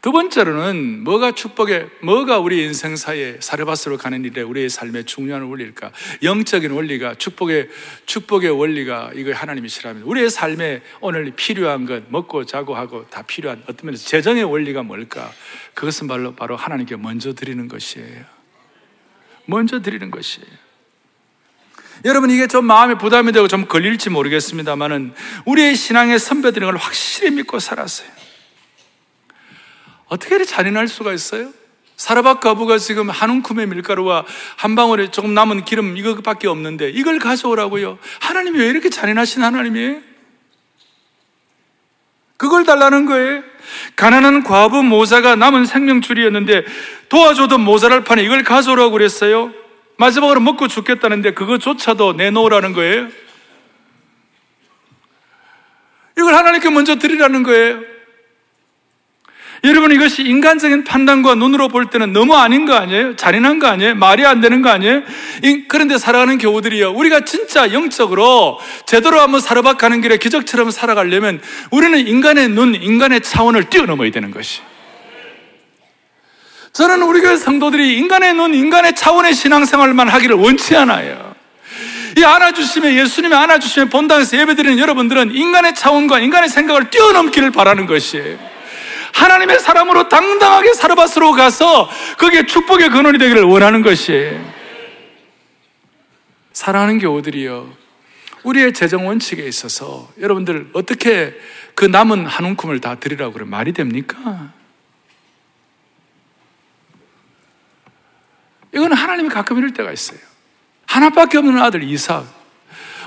두 0.00 0.12
번째로는 0.12 1.02
뭐가 1.02 1.32
축복에, 1.32 1.88
뭐가 2.02 2.38
우리 2.38 2.62
인생사에 2.64 3.38
사르바스로 3.40 3.98
가는 3.98 4.24
일에 4.24 4.42
우리의 4.42 4.68
삶의 4.68 5.04
중요한 5.04 5.42
원리일까? 5.42 5.90
영적인 6.22 6.70
원리가 6.70 7.14
축복의, 7.14 7.68
축복의 8.06 8.50
원리가 8.50 9.10
이거 9.14 9.32
하나님이시라면 9.32 10.04
우리의 10.04 10.30
삶에 10.30 10.82
오늘 11.00 11.32
필요한 11.34 11.84
것, 11.84 12.04
먹고 12.10 12.46
자고 12.46 12.76
하고 12.76 13.06
다 13.10 13.22
필요한 13.22 13.62
어떤 13.66 13.86
면에서 13.86 14.06
재정의 14.06 14.44
원리가 14.44 14.84
뭘까? 14.84 15.32
그것은 15.74 16.06
바로, 16.06 16.32
바로 16.32 16.54
하나님께 16.54 16.96
먼저 16.96 17.34
드리는 17.34 17.66
것이에요. 17.66 18.24
먼저 19.46 19.82
드리는 19.82 20.10
것이에요. 20.12 20.46
여러분 22.04 22.30
이게 22.30 22.46
좀 22.46 22.64
마음에 22.64 22.96
부담이 22.96 23.32
되고 23.32 23.48
좀 23.48 23.66
걸릴지 23.66 24.10
모르겠습니다만은 24.10 25.14
우리의 25.46 25.74
신앙의 25.74 26.20
선배들인 26.20 26.66
걸 26.66 26.76
확실히 26.76 27.32
믿고 27.32 27.58
살았어요. 27.58 28.27
어떻게 30.08 30.34
이렇게 30.34 30.44
잔인할 30.44 30.88
수가 30.88 31.12
있어요? 31.12 31.52
사라박 31.96 32.40
가부가 32.40 32.78
지금 32.78 33.10
한 33.10 33.30
움큼의 33.30 33.66
밀가루와 33.66 34.24
한 34.56 34.74
방울에 34.74 35.10
조금 35.10 35.34
남은 35.34 35.64
기름 35.64 35.96
이거밖에 35.96 36.46
없는데 36.46 36.90
이걸 36.90 37.18
가져오라고요. 37.18 37.98
하나님이 38.20 38.58
왜 38.58 38.68
이렇게 38.68 38.88
잔인하신 38.88 39.42
하나님이에요? 39.42 40.00
그걸 42.36 42.64
달라는 42.64 43.04
거예요. 43.06 43.42
가난한 43.96 44.44
과부 44.44 44.84
모자가 44.84 45.34
남은 45.34 45.66
생명줄이었는데 45.66 46.64
도와줘도 47.08 47.58
모자랄 47.58 48.04
판에 48.04 48.22
이걸 48.22 48.44
가져오라고 48.44 48.92
그랬어요. 48.92 49.52
마지막으로 49.96 50.38
먹고 50.40 50.68
죽겠다는데 50.68 51.32
그거조차도 51.34 52.12
내놓으라는 52.12 52.72
거예요. 52.74 53.08
이걸 56.16 56.34
하나님께 56.34 56.70
먼저 56.70 56.96
드리라는 56.96 57.42
거예요. 57.42 57.97
여러분 59.64 59.90
이것이 59.90 60.22
인간적인 60.22 60.84
판단과 60.84 61.34
눈으로 61.34 61.68
볼 61.68 61.86
때는 61.86 62.12
너무 62.12 62.36
아닌 62.36 62.64
거 62.64 62.74
아니에요? 62.74 63.16
잔인한 63.16 63.58
거 63.58 63.66
아니에요? 63.66 63.96
말이 63.96 64.24
안 64.24 64.40
되는 64.40 64.62
거 64.62 64.70
아니에요? 64.70 65.02
그런데 65.66 65.98
살아가는 65.98 66.38
교우들이요. 66.38 66.92
우리가 66.92 67.24
진짜 67.24 67.72
영적으로 67.72 68.60
제대로 68.86 69.20
한번 69.20 69.40
살아박가는 69.40 70.00
길에 70.00 70.16
기적처럼 70.18 70.70
살아가려면 70.70 71.40
우리는 71.70 72.06
인간의 72.06 72.48
눈, 72.50 72.74
인간의 72.74 73.22
차원을 73.22 73.64
뛰어넘어야 73.64 74.10
되는 74.10 74.30
것이. 74.30 74.60
저는 76.72 77.02
우리 77.02 77.20
교회 77.20 77.36
성도들이 77.36 77.98
인간의 77.98 78.34
눈, 78.34 78.54
인간의 78.54 78.94
차원의 78.94 79.34
신앙생활만 79.34 80.08
하기를 80.08 80.36
원치 80.36 80.76
않아요. 80.76 81.34
이 82.16 82.24
안아주시면 82.24 82.94
예수님이 82.94 83.34
안아주시면 83.34 83.88
본당에서 83.90 84.38
예배드리는 84.38 84.78
여러분들은 84.78 85.34
인간의 85.34 85.74
차원과 85.74 86.20
인간의 86.20 86.48
생각을 86.48 86.90
뛰어넘기를 86.90 87.50
바라는 87.50 87.86
것이에요. 87.86 88.57
하나님의 89.18 89.58
사람으로 89.58 90.08
당당하게 90.08 90.74
사르바스로 90.74 91.32
가서 91.32 91.90
거기에 92.18 92.46
축복의 92.46 92.90
근원이 92.90 93.18
되기를 93.18 93.42
원하는 93.42 93.82
것이에요. 93.82 94.58
사랑하는 96.52 96.98
교우들이요. 96.98 97.76
우리의 98.44 98.72
재정 98.72 99.06
원칙에 99.06 99.44
있어서 99.46 100.08
여러분들 100.20 100.70
어떻게 100.72 101.34
그 101.74 101.84
남은 101.84 102.26
한 102.26 102.44
움큼을 102.46 102.80
다 102.80 102.94
드리라고 102.94 103.32
그래 103.32 103.44
말이 103.44 103.72
됩니까? 103.72 104.50
이건 108.72 108.92
하나님이 108.92 109.28
가끔 109.28 109.58
이럴 109.58 109.72
때가 109.72 109.92
있어요. 109.92 110.18
하나밖에 110.86 111.38
없는 111.38 111.58
아들 111.60 111.82
이삭. 111.82 112.24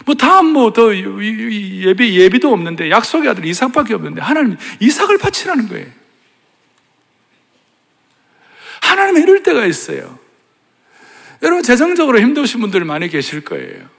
뭐 0.06 0.16
다음 0.16 0.48
뭐 0.48 0.74
더 0.74 0.94
예비 0.96 2.20
예비도 2.20 2.52
없는데 2.52 2.90
약속의 2.90 3.30
아들 3.30 3.46
이삭밖에 3.46 3.94
없는데 3.94 4.22
하나님 4.22 4.58
이삭을 4.80 5.18
바치라는 5.18 5.68
거예요. 5.70 6.01
하나님 8.92 9.24
이럴 9.24 9.42
때가 9.42 9.66
있어요. 9.66 10.20
여러분 11.42 11.64
재정적으로 11.64 12.20
힘드신 12.20 12.60
분들 12.60 12.84
많이 12.84 13.08
계실 13.10 13.42
거예요. 13.42 13.90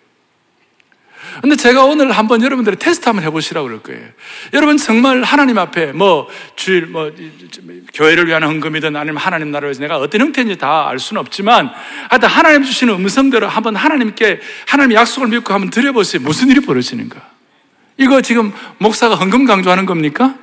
근데 1.40 1.56
제가 1.56 1.84
오늘 1.84 2.12
한번 2.12 2.42
여러분들이 2.42 2.76
테스트 2.76 3.08
한번 3.08 3.24
해보시라고 3.24 3.66
그럴 3.66 3.82
거예요. 3.82 4.06
여러분 4.52 4.76
정말 4.76 5.22
하나님 5.22 5.56
앞에 5.56 5.92
뭐 5.92 6.28
주일 6.56 6.86
뭐 6.86 7.10
교회를 7.94 8.26
위한 8.26 8.42
헌금이든 8.42 8.94
아니면 8.96 9.16
하나님 9.16 9.50
나라를 9.50 9.68
위해서 9.68 9.80
내가 9.80 9.96
어떤 9.98 10.20
형태인지 10.20 10.58
다 10.58 10.88
알 10.88 10.98
수는 10.98 11.20
없지만 11.20 11.70
하여튼 12.10 12.28
하나님 12.28 12.64
주시는 12.64 12.92
음성대로 12.94 13.48
한번 13.48 13.76
하나님께 13.76 14.40
하나님 14.66 14.94
약속을 14.94 15.28
믿고 15.28 15.54
한번 15.54 15.70
드려보세요. 15.70 16.20
무슨 16.22 16.48
일이 16.50 16.60
벌어지는가? 16.60 17.30
이거 17.96 18.20
지금 18.20 18.52
목사가 18.76 19.14
헌금 19.14 19.46
강조하는 19.46 19.86
겁니까? 19.86 20.34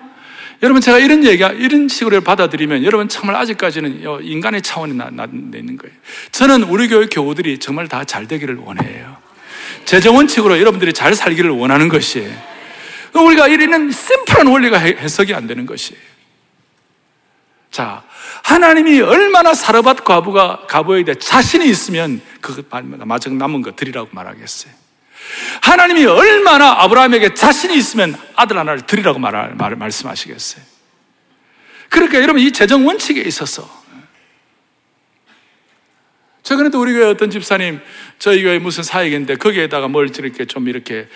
여러분 0.62 0.82
제가 0.82 1.00
이런 1.00 1.24
얘기가 1.24 1.52
이런 1.54 1.88
식으로 1.88 2.22
받아들이면 2.22 2.84
여러분 2.84 3.08
정말 3.08 3.36
아직까지는 3.38 4.04
인간의 4.24 4.62
차원이 4.62 4.94
나, 4.94 5.10
나 5.10 5.24
있는 5.24 5.78
거예요. 5.78 5.96
저는 6.32 6.64
우리 6.64 6.88
교회 6.88 7.06
교우들이 7.06 7.60
정말 7.60 7.88
다 7.88 8.04
잘 8.04 8.28
되기를 8.28 8.56
원해요. 8.56 9.18
재정 9.86 10.16
원칙으로 10.16 10.60
여러분들이 10.60 10.94
잘 10.94 11.16
살기를 11.16 11.52
원하는 11.52 11.88
것이에요. 11.90 12.32
우리가 13.14 13.48
이런 13.48 13.92
심플한 13.92 14.48
원리가 14.48 14.78
해석이 14.78 15.34
안 15.34 15.48
되는 15.48 15.66
것이에요. 15.66 16.02
자, 17.72 18.04
하나님이 18.44 19.00
얼마나 19.02 19.54
사르밧 19.54 20.04
과부가 20.04 20.66
과부에 20.68 21.04
대해 21.04 21.16
자신이 21.16 21.68
있으면 21.70 22.22
그 22.42 22.68
마저 23.06 23.30
남은 23.30 23.62
거 23.62 23.76
드리라고 23.76 24.10
말하겠어요. 24.12 24.74
하나님이 25.62 26.06
얼마나 26.06 26.84
아브라함에게 26.84 27.34
자신이 27.34 27.76
있으면 27.76 28.18
아들 28.36 28.58
하나를 28.58 28.82
드리라고 28.82 29.20
말, 29.20 29.56
말, 29.56 29.76
말씀하시겠어요. 29.76 30.64
그러니까 31.90 32.22
여러분 32.22 32.42
이 32.42 32.52
재정 32.52 32.86
원칙에 32.86 33.22
있어서 33.22 33.80
최근에도 36.44 36.82
우리 36.82 36.94
교회 36.94 37.06
어떤 37.06 37.30
집사님 37.30 37.80
저희 38.18 38.42
교회 38.42 38.58
무슨 38.58 38.82
사역인데 38.84 39.36
거기에다가 39.36 39.88
뭘 39.88 40.10
이렇게 40.10 40.46
좀 40.46 40.68
이렇게 40.68 41.08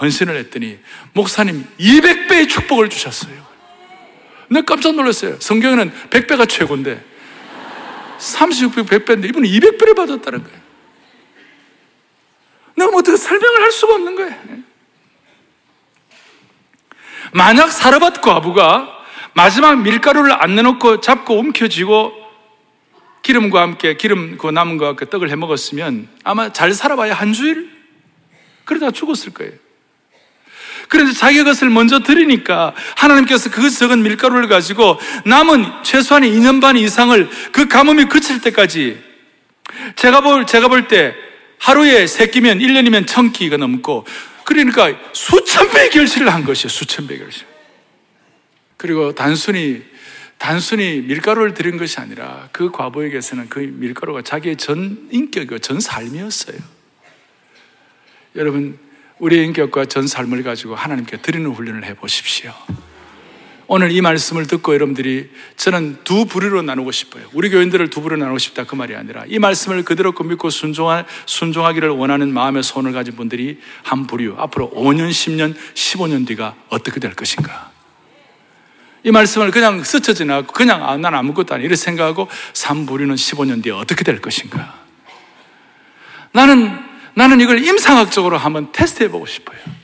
헌신을 0.00 0.36
했더니 0.36 0.78
목사님 1.12 1.64
200배의 1.78 2.48
축복을 2.48 2.88
주셨어요. 2.88 3.34
내가 4.50 4.64
깜짝 4.66 4.96
놀랐어요. 4.96 5.38
성경에는 5.38 5.92
100배가 6.10 6.48
최고인데 6.48 7.04
36배, 8.18 8.88
100배인데 8.88 9.28
이분은 9.28 9.48
200배를 9.48 9.94
받았다는 9.94 10.42
거예요. 10.42 10.59
내가 12.80 12.90
뭐 12.90 13.00
어떻게 13.00 13.16
설명을 13.16 13.62
할 13.62 13.72
수가 13.72 13.94
없는 13.94 14.14
거예요. 14.16 14.34
만약 17.32 17.70
사르밧 17.70 18.22
과부가 18.22 18.98
마지막 19.34 19.80
밀가루를 19.82 20.32
안 20.42 20.56
내놓고 20.56 21.00
잡고 21.00 21.38
움켜쥐고 21.38 22.18
기름과 23.22 23.60
함께 23.60 23.96
기름 23.96 24.38
그 24.38 24.48
남은 24.48 24.78
것과 24.78 24.88
함께 24.88 25.08
떡을 25.08 25.30
해 25.30 25.36
먹었으면 25.36 26.08
아마 26.24 26.52
잘 26.52 26.72
살아봐야 26.72 27.14
한 27.14 27.32
주일 27.32 27.70
그러다 28.64 28.90
죽었을 28.90 29.32
거예요. 29.34 29.52
그런데 30.88 31.12
자기 31.12 31.44
것을 31.44 31.70
먼저 31.70 32.00
드리니까 32.00 32.74
하나님께서 32.96 33.50
그 33.50 33.70
적은 33.70 34.02
밀가루를 34.02 34.48
가지고 34.48 34.98
남은 35.24 35.84
최소한 35.84 36.24
2년 36.24 36.60
반 36.60 36.76
이상을 36.76 37.28
그 37.52 37.68
가뭄이 37.68 38.06
그칠 38.06 38.40
때까지 38.40 39.00
제가 39.94 40.22
볼, 40.22 40.46
제가 40.46 40.66
볼 40.66 40.88
때 40.88 41.14
하루에 41.60 42.06
세 42.06 42.26
끼면 42.26 42.58
1년이면 42.58 43.06
천 43.06 43.32
끼가 43.32 43.56
넘고 43.58 44.06
그러니까 44.44 44.98
수천 45.12 45.70
배 45.70 45.90
결실을 45.90 46.32
한 46.32 46.42
것이에요. 46.44 46.68
수천 46.68 47.06
배 47.06 47.18
결실. 47.18 47.46
그리고 48.76 49.14
단순히 49.14 49.82
단순히 50.38 51.02
밀가루를 51.02 51.52
드린 51.52 51.76
것이 51.76 52.00
아니라 52.00 52.48
그 52.50 52.70
과부에게서는 52.70 53.50
그 53.50 53.58
밀가루가 53.58 54.22
자기의 54.22 54.56
전 54.56 55.06
인격이고 55.12 55.58
전 55.58 55.80
삶이었어요. 55.80 56.56
여러분, 58.36 58.78
우리의 59.18 59.44
인격과 59.44 59.84
전 59.84 60.06
삶을 60.06 60.42
가지고 60.42 60.76
하나님께 60.76 61.18
드리는 61.18 61.50
훈련을 61.50 61.84
해 61.84 61.92
보십시오. 61.94 62.54
오늘 63.72 63.92
이 63.92 64.00
말씀을 64.00 64.48
듣고 64.48 64.74
여러분들이 64.74 65.30
저는 65.56 65.98
두 66.02 66.24
부류로 66.24 66.60
나누고 66.62 66.90
싶어요. 66.90 67.28
우리 67.32 67.50
교인들을 67.50 67.88
두 67.88 68.00
부류로 68.02 68.18
나누고 68.18 68.38
싶다 68.38 68.64
그 68.64 68.74
말이 68.74 68.96
아니라 68.96 69.22
이 69.28 69.38
말씀을 69.38 69.84
그대로 69.84 70.12
믿고 70.12 70.50
순종하, 70.50 71.04
순종하기를 71.26 71.88
원하는 71.90 72.34
마음의 72.34 72.64
소원을 72.64 72.92
가진 72.92 73.14
분들이 73.14 73.60
한 73.84 74.08
부류. 74.08 74.34
앞으로 74.38 74.72
5년, 74.74 75.10
10년, 75.10 75.54
15년 75.74 76.26
뒤가 76.26 76.56
어떻게 76.68 76.98
될 76.98 77.14
것인가. 77.14 77.70
이 79.04 79.12
말씀을 79.12 79.52
그냥 79.52 79.84
스쳐 79.84 80.14
지나고 80.14 80.52
그냥 80.52 80.82
아, 80.82 80.96
난 80.96 81.14
아무것도 81.14 81.54
아니 81.54 81.62
이렇게 81.62 81.76
생각하고 81.76 82.26
3부류는 82.54 83.14
15년 83.14 83.62
뒤에 83.62 83.72
어떻게 83.72 84.02
될 84.02 84.20
것인가. 84.20 84.80
나는, 86.32 86.76
나는 87.14 87.40
이걸 87.40 87.64
임상학적으로 87.64 88.36
한번 88.36 88.72
테스트해 88.72 89.12
보고 89.12 89.26
싶어요. 89.26 89.79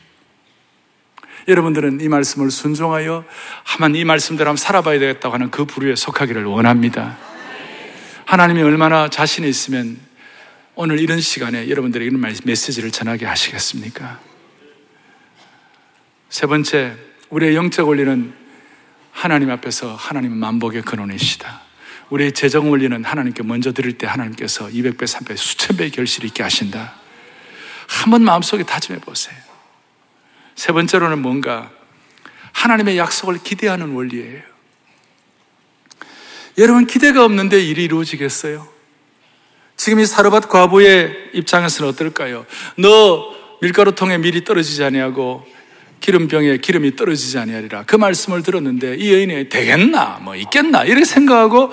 여러분들은 1.48 2.00
이 2.00 2.08
말씀을 2.08 2.50
순종하여 2.50 3.24
하만 3.64 3.94
이 3.94 4.04
말씀대로 4.04 4.48
한번 4.48 4.56
살아봐야 4.56 4.98
되겠다고 4.98 5.34
하는 5.34 5.50
그 5.50 5.64
부류에 5.64 5.94
속하기를 5.94 6.44
원합니다. 6.44 7.16
하나님이 8.24 8.62
얼마나 8.62 9.08
자신이 9.08 9.48
있으면 9.48 9.98
오늘 10.74 11.00
이런 11.00 11.20
시간에 11.20 11.68
여러분들에게 11.70 12.10
이런 12.10 12.20
메시지를 12.44 12.90
전하게 12.90 13.26
하시겠습니까? 13.26 14.20
세 16.28 16.46
번째, 16.46 16.96
우리의 17.30 17.54
영적 17.54 17.88
원리는 17.88 18.34
하나님 19.12 19.50
앞에서 19.50 19.94
하나님은 19.94 20.36
만복의 20.36 20.82
근원이시다. 20.82 21.62
우리의 22.10 22.32
재정 22.32 22.70
원리는 22.70 23.04
하나님께 23.04 23.42
먼저 23.42 23.72
드릴 23.72 23.96
때 23.96 24.06
하나님께서 24.06 24.66
200배, 24.66 25.04
300배, 25.04 25.36
수천 25.36 25.76
배의 25.76 25.90
결실이 25.90 26.26
있게 26.28 26.42
하신다. 26.42 26.94
한번 27.88 28.22
마음속에 28.22 28.64
다짐해 28.64 29.00
보세요. 29.00 29.45
세 30.56 30.72
번째로는 30.72 31.20
뭔가 31.20 31.70
하나님의 32.52 32.98
약속을 32.98 33.38
기대하는 33.44 33.92
원리예요. 33.92 34.40
여러분 36.58 36.86
기대가 36.86 37.24
없는데 37.24 37.60
일이 37.62 37.84
이루어지겠어요? 37.84 38.66
지금 39.76 40.00
이 40.00 40.06
사르밧 40.06 40.48
과부의 40.48 41.30
입장에서는 41.34 41.92
어떨까요? 41.92 42.46
너 42.78 43.36
밀가루통에 43.60 44.18
밀이 44.18 44.44
떨어지지 44.44 44.82
아니하고 44.82 45.46
기름병에 46.00 46.58
기름이 46.58 46.96
떨어지지 46.96 47.38
아니하리라. 47.38 47.84
그 47.84 47.96
말씀을 47.96 48.42
들었는데 48.42 48.96
이 48.96 49.12
여인이 49.12 49.50
되겠나? 49.50 50.20
뭐 50.22 50.34
있겠나? 50.34 50.84
이렇게 50.84 51.04
생각하고 51.04 51.70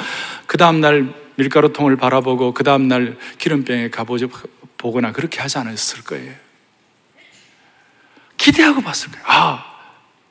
그 0.48 0.58
다음 0.58 0.82
날 0.82 1.13
밀가루통을 1.36 1.96
바라보고 1.96 2.54
그 2.54 2.63
다음 2.65 2.89
날 2.89 3.17
기름병에 3.38 3.89
가보거나 3.89 5.13
그렇게 5.13 5.39
하지 5.39 5.58
않았을 5.58 6.04
거예요. 6.04 6.42
기대하고 8.38 8.82
봤을 8.82 9.12
거예요. 9.12 9.26
아, 9.28 9.65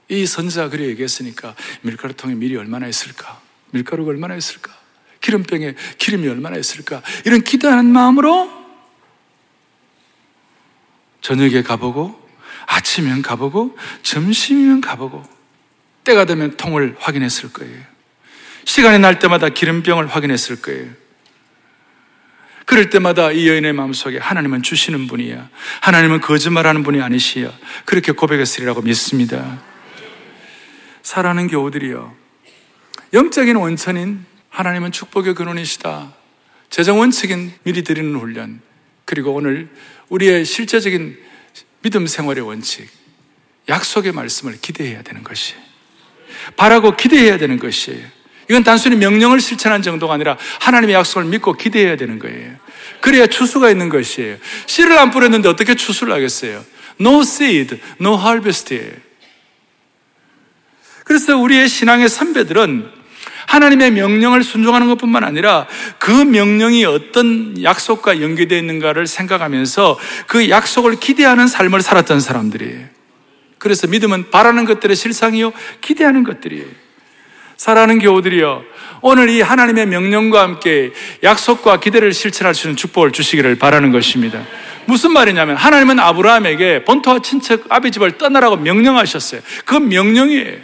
이 0.09 0.27
선지자가 0.27 0.71
그래 0.71 0.87
얘기했으니까 0.89 1.55
밀가루통에 1.83 2.35
밀이 2.35 2.57
얼마나 2.57 2.87
있을까? 2.87 3.41
밀가루가 3.71 4.11
얼마나 4.11 4.37
있을까? 4.37 4.73
기름병에 5.21 5.75
기름이 5.99 6.29
얼마나 6.29 6.57
있을까? 6.57 7.03
이런 7.25 7.43
기대하는 7.43 7.87
마음으로 7.87 8.51
저녁에 11.21 11.63
가보고 11.63 12.21
아침이면 12.67 13.23
가보고 13.23 13.77
점심이면 14.03 14.81
가보고 14.81 15.23
때가 16.05 16.25
되면 16.25 16.57
통을 16.57 16.97
확인했을 16.99 17.53
거예요. 17.53 17.81
시간이 18.65 18.99
날 18.99 19.19
때마다 19.19 19.49
기름병을 19.49 20.09
확인했을 20.09 20.61
거예요. 20.61 20.91
그럴 22.67 22.91
때마다 22.91 23.33
이 23.33 23.49
여인의 23.49 23.73
마음속에 23.73 24.19
하나님은 24.19 24.63
주시는 24.63 25.07
분이야. 25.07 25.49
하나님은 25.81 26.21
거짓말하는 26.21 26.83
분이 26.83 27.01
아니시야. 27.01 27.53
그렇게 27.85 28.13
고백했으리라고 28.13 28.83
믿습니다. 28.83 29.61
사랑하는 31.03 31.49
교우들이여. 31.49 32.15
영적인 33.13 33.57
원천인 33.57 34.25
하나님은 34.49 34.93
축복의 34.93 35.35
근원이시다. 35.35 36.15
재정 36.71 37.01
원칙인 37.01 37.53
미리 37.65 37.83
드리는 37.83 38.15
훈련. 38.19 38.61
그리고 39.05 39.35
오늘 39.35 39.69
우리의 40.09 40.45
실제적인 40.45 41.19
믿음 41.83 42.07
생활의 42.07 42.43
원칙. 42.45 42.89
약속의 43.69 44.13
말씀을 44.13 44.59
기대해야 44.61 45.03
되는 45.03 45.23
것이. 45.23 45.55
바라고 46.57 46.97
기대해야 46.97 47.39
되는 47.39 47.59
것이에요. 47.59 48.07
이건 48.49 48.65
단순히 48.65 48.97
명령을 48.97 49.41
실천한 49.41 49.83
정도가 49.83 50.15
아니라 50.15 50.37
하나님의 50.61 50.95
약속을 50.95 51.25
믿고 51.27 51.55
기대해야 51.55 51.97
되는 51.97 52.19
거예요. 52.19 52.57
그래야 53.01 53.27
추수가 53.27 53.71
있는 53.71 53.89
것이에요. 53.89 54.37
씨를 54.67 54.99
안 54.99 55.11
뿌렸는데 55.11 55.49
어떻게 55.49 55.75
추수를 55.75 56.13
하겠어요? 56.13 56.65
No 57.01 57.21
seed, 57.23 57.81
no 58.01 58.19
harvest예요. 58.19 58.93
그래서 61.05 61.37
우리의 61.37 61.69
신앙의 61.69 62.09
선배들은 62.09 63.03
하나님의 63.47 63.91
명령을 63.91 64.45
순종하는 64.45 64.87
것뿐만 64.89 65.25
아니라 65.25 65.67
그 65.99 66.11
명령이 66.11 66.85
어떤 66.85 67.61
약속과 67.63 68.23
연계되어 68.23 68.59
있는가를 68.59 69.07
생각하면서 69.07 69.99
그 70.27 70.49
약속을 70.49 71.01
기대하는 71.01 71.49
삶을 71.49 71.83
살았던 71.83 72.21
사람들이에요. 72.21 72.87
그래서 73.59 73.87
믿음은 73.87 74.31
바라는 74.31 74.65
것들의 74.65 74.97
실상이요, 74.97 75.53
기대하는 75.81 76.25
것들이에요. 76.25 76.82
사랑하는 77.63 78.01
교우들이여, 78.01 78.65
오늘 79.03 79.31
이 79.31 79.41
하나님의 79.41 79.87
명령과 79.87 80.43
함께 80.43 80.91
약속과 81.23 81.79
기대를 81.79 82.13
실천할 82.13 82.57
수 82.57 82.67
있는 82.67 82.77
축복을 82.77 83.13
주시기를 83.13 83.55
바라는 83.55 83.93
것입니다. 83.93 84.43
무슨 84.87 85.13
말이냐면 85.13 85.55
하나님은 85.55 86.01
아브라함에게 86.01 86.83
본토와 86.83 87.21
친척 87.21 87.67
아비 87.69 87.93
집을 87.93 88.19
떠나라고 88.19 88.57
명령하셨어요. 88.57 89.43
그 89.65 89.77
명령이에요. 89.77 90.57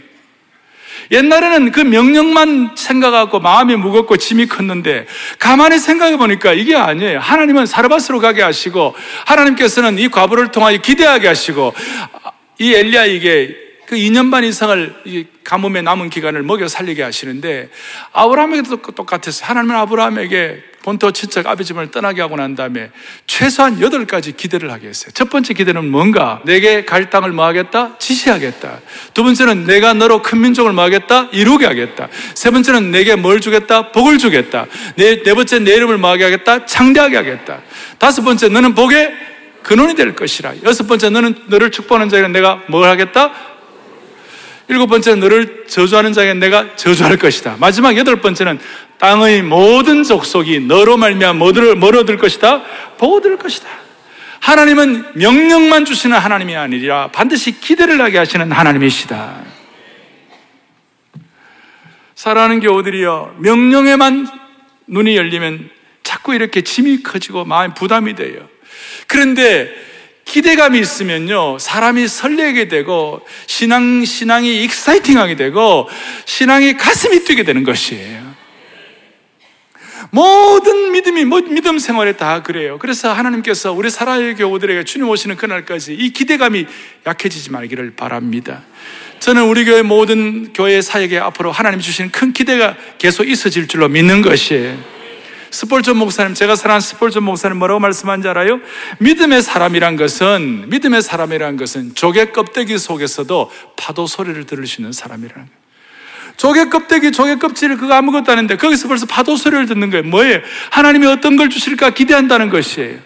옛날에는 1.13 1.71
그 1.71 1.83
명령만 1.83 2.73
생각하고 2.75 3.39
마음이 3.39 3.77
무겁고 3.77 4.17
짐이 4.17 4.49
컸는데 4.49 5.07
가만히 5.39 5.79
생각해 5.79 6.17
보니까 6.17 6.53
이게 6.53 6.75
아니에요. 6.75 7.21
하나님은 7.21 7.67
사르밧으로 7.67 8.19
가게 8.19 8.43
하시고 8.43 8.97
하나님께서는 9.25 10.01
이 10.01 10.09
과부를 10.09 10.51
통하여 10.51 10.79
기대하게 10.79 11.29
하시고 11.29 11.75
이 12.59 12.75
엘리야에게 12.75 13.68
그 13.89 13.97
2년 13.97 14.31
반 14.31 14.45
이상을 14.45 15.25
가뭄에 15.45 15.81
남은 15.81 16.11
기간을 16.11 16.43
먹여 16.43 16.69
살리게 16.69 17.03
하시는데 17.03 17.71
아브라함에게도 18.13 18.83
똑같았어요. 18.93 19.49
하나님은 19.49 19.77
아브라함에게 19.77 20.63
본토 20.83 21.11
친척 21.11 21.47
아비 21.47 21.65
집을 21.65 21.91
떠나게 21.91 22.21
하고 22.21 22.37
난 22.37 22.55
다음에 22.55 22.91
최소한 23.27 23.81
8가지 23.81 24.37
기대를 24.37 24.71
하게 24.71 24.89
했어요. 24.89 25.11
첫 25.15 25.31
번째 25.31 25.55
기대는 25.55 25.91
뭔가? 25.91 26.43
내게 26.45 26.85
갈 26.85 27.09
땅을 27.09 27.33
뭐 27.33 27.47
하겠다? 27.47 27.97
지시하겠다. 27.99 28.81
두 29.15 29.25
번째는 29.25 29.65
내가 29.65 29.95
너로 29.95 30.21
큰 30.21 30.43
민족을 30.43 30.75
뭐 30.75 30.85
하겠다? 30.85 31.31
이루게 31.33 31.65
하겠다. 31.65 32.09
세 32.35 32.51
번째는 32.51 32.91
내게 32.91 33.17
뭘 33.17 33.41
주겠다? 33.41 33.91
복을 33.91 34.19
주겠다. 34.19 34.67
네, 34.97 35.23
네 35.23 35.33
번째 35.33 35.61
내 35.61 35.75
이름을 35.77 35.97
뭐 35.97 36.11
하게 36.11 36.25
하겠다? 36.25 36.67
창대하게 36.67 37.17
하겠다. 37.17 37.63
다섯 37.97 38.21
번째 38.21 38.51
너는 38.51 38.75
복의 38.75 39.15
근원이 39.63 39.95
될 39.95 40.15
것이라. 40.15 40.57
여섯 40.65 40.87
번째 40.87 41.09
너는 41.09 41.35
너를 41.47 41.71
축복하는 41.71 42.11
자에게 42.11 42.29
내가 42.29 42.63
뭘 42.69 42.87
하겠다? 42.87 43.58
일곱 44.69 44.89
번째는 44.89 45.21
너를 45.21 45.65
저주하는 45.67 46.13
자에게 46.13 46.35
내가 46.35 46.77
저주할 46.77 47.17
것이다. 47.17 47.57
마지막 47.59 47.97
여덟 47.97 48.21
번째는 48.21 48.59
땅의 48.99 49.43
모든 49.43 50.03
족속이 50.05 50.61
너로 50.61 50.97
말미암아 50.97 51.39
뭐를 51.39 51.75
뭐로 51.77 52.05
들 52.05 52.19
것이다? 52.19 52.63
보호될 52.99 53.39
것이다. 53.39 53.69
하나님은 54.41 55.13
명령만 55.15 55.85
주시는 55.85 56.17
하나님이 56.17 56.57
아니라 56.57 57.09
반드시 57.09 57.61
기대를 57.61 58.01
하게 58.01 58.19
하시는 58.19 58.53
하나님이시다. 58.53 59.43
사랑하는 62.15 62.61
교우들이여 62.61 63.37
명령에만 63.39 64.27
눈이 64.87 65.17
열리면 65.17 65.71
자꾸 66.03 66.35
이렇게 66.35 66.63
짐이 66.63 67.03
커지고 67.03 67.45
마음이 67.45 67.75
부담이 67.75 68.15
돼요. 68.15 68.49
그런데 69.07 69.73
기대감이 70.29 70.79
있으면요, 70.79 71.59
사람이 71.59 72.07
설레게 72.07 72.69
되고, 72.69 73.23
신앙, 73.47 74.05
신앙이 74.05 74.63
익사이팅하게 74.65 75.37
되고, 75.37 75.89
신앙이 76.27 76.77
가슴이 76.77 77.25
뛰게 77.25 77.45
되는 77.45 77.65
것이에요. 77.65 78.29
모든 80.11 80.93
믿음이, 80.93 81.25
믿음 81.25 81.79
생활에 81.79 82.13
다 82.13 82.43
그래요. 82.43 82.79
그래서 82.79 83.13
하나님께서 83.13 83.73
우리 83.73 83.89
사랑의 83.89 84.37
교우들에게 84.37 84.85
주님 84.85 85.09
오시는 85.09 85.37
그날까지 85.37 85.95
이 85.95 86.13
기대감이 86.13 86.67
약해지지 87.07 87.51
말기를 87.51 87.95
바랍니다. 87.97 88.63
저는 89.21 89.45
우리 89.45 89.65
교회 89.65 89.83
모든 89.83 90.53
교회 90.53 90.81
사역에 90.81 91.19
앞으로 91.19 91.53
하나님 91.53 91.81
주시는 91.81 92.11
큰 92.11 92.33
기대가 92.33 92.77
계속 92.99 93.29
있어질 93.29 93.67
줄로 93.67 93.89
믿는 93.89 94.23
것이에요. 94.23 94.98
스폴전 95.51 95.97
목사님, 95.97 96.35
제가 96.35 96.57
사랑하는 96.57 96.81
스폴전 96.81 97.23
목사님 97.23 97.59
뭐라고 97.59 97.81
말씀한지 97.81 98.29
알아요? 98.29 98.61
믿음의 98.99 99.43
사람이란 99.43 99.97
것은, 99.97 100.69
믿음의 100.69 101.03
사람이란 101.03 101.57
것은 101.57 101.95
조개 101.95 102.27
껍데기 102.27 102.79
속에서도 102.79 103.51
파도 103.77 104.07
소리를 104.07 104.45
들을 104.47 104.67
수 104.67 104.81
있는 104.81 104.93
사람이라는. 104.93 105.49
조개 106.37 106.69
껍데기, 106.69 107.11
조개 107.11 107.37
껍질 107.37 107.77
그거 107.77 107.95
아무것도 107.95 108.31
아닌데 108.31 108.57
거기서 108.57 108.87
벌써 108.89 109.07
파도 109.07 109.37
소리를 109.37 109.67
듣는 109.67 109.91
거예요. 109.91 110.05
뭐예요? 110.05 110.41
하나님이 110.71 111.07
어떤 111.07 111.37
걸 111.37 111.51
주실까 111.51 111.91
기대한다는 111.91 112.49
것이에요. 112.49 112.99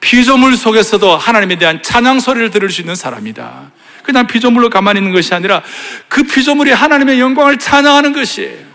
피조물 0.00 0.56
속에서도 0.56 1.16
하나님에 1.16 1.56
대한 1.56 1.80
찬양 1.80 2.18
소리를 2.18 2.50
들을 2.50 2.68
수 2.70 2.80
있는 2.80 2.96
사람이다. 2.96 3.70
그냥 4.02 4.26
피조물로 4.26 4.68
가만히 4.68 4.98
있는 4.98 5.12
것이 5.12 5.32
아니라 5.32 5.62
그 6.08 6.24
피조물이 6.24 6.72
하나님의 6.72 7.20
영광을 7.20 7.58
찬양하는 7.58 8.12
것이에요. 8.12 8.71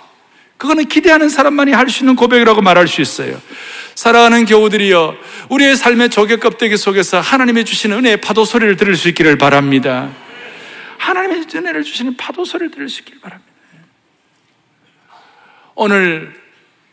그거는 0.58 0.86
기대하는 0.86 1.30
사람만이 1.30 1.72
할 1.72 1.90
수 1.90 2.04
있는 2.04 2.16
고백이라고 2.16 2.62
말할 2.62 2.88
수 2.88 3.02
있어요. 3.02 3.40
사랑하는 3.96 4.46
교우들이여, 4.46 5.16
우리의 5.50 5.76
삶의 5.76 6.10
조개 6.10 6.38
껍데기 6.38 6.78
속에서 6.78 7.20
하나님의 7.20 7.66
주시는 7.66 7.98
은혜의 7.98 8.18
파도 8.18 8.46
소리를 8.46 8.76
들을 8.78 8.96
수 8.96 9.08
있기를 9.10 9.38
바랍니다. 9.38 10.10
하나님의 10.98 11.46
은혜를 11.54 11.84
주시는 11.84 12.18
파도 12.18 12.44
소리를 12.44 12.72
들을 12.72 12.90
수 12.90 13.02
있기를 13.02 13.22
바랍니다. 13.22 13.52
오늘 15.76 16.34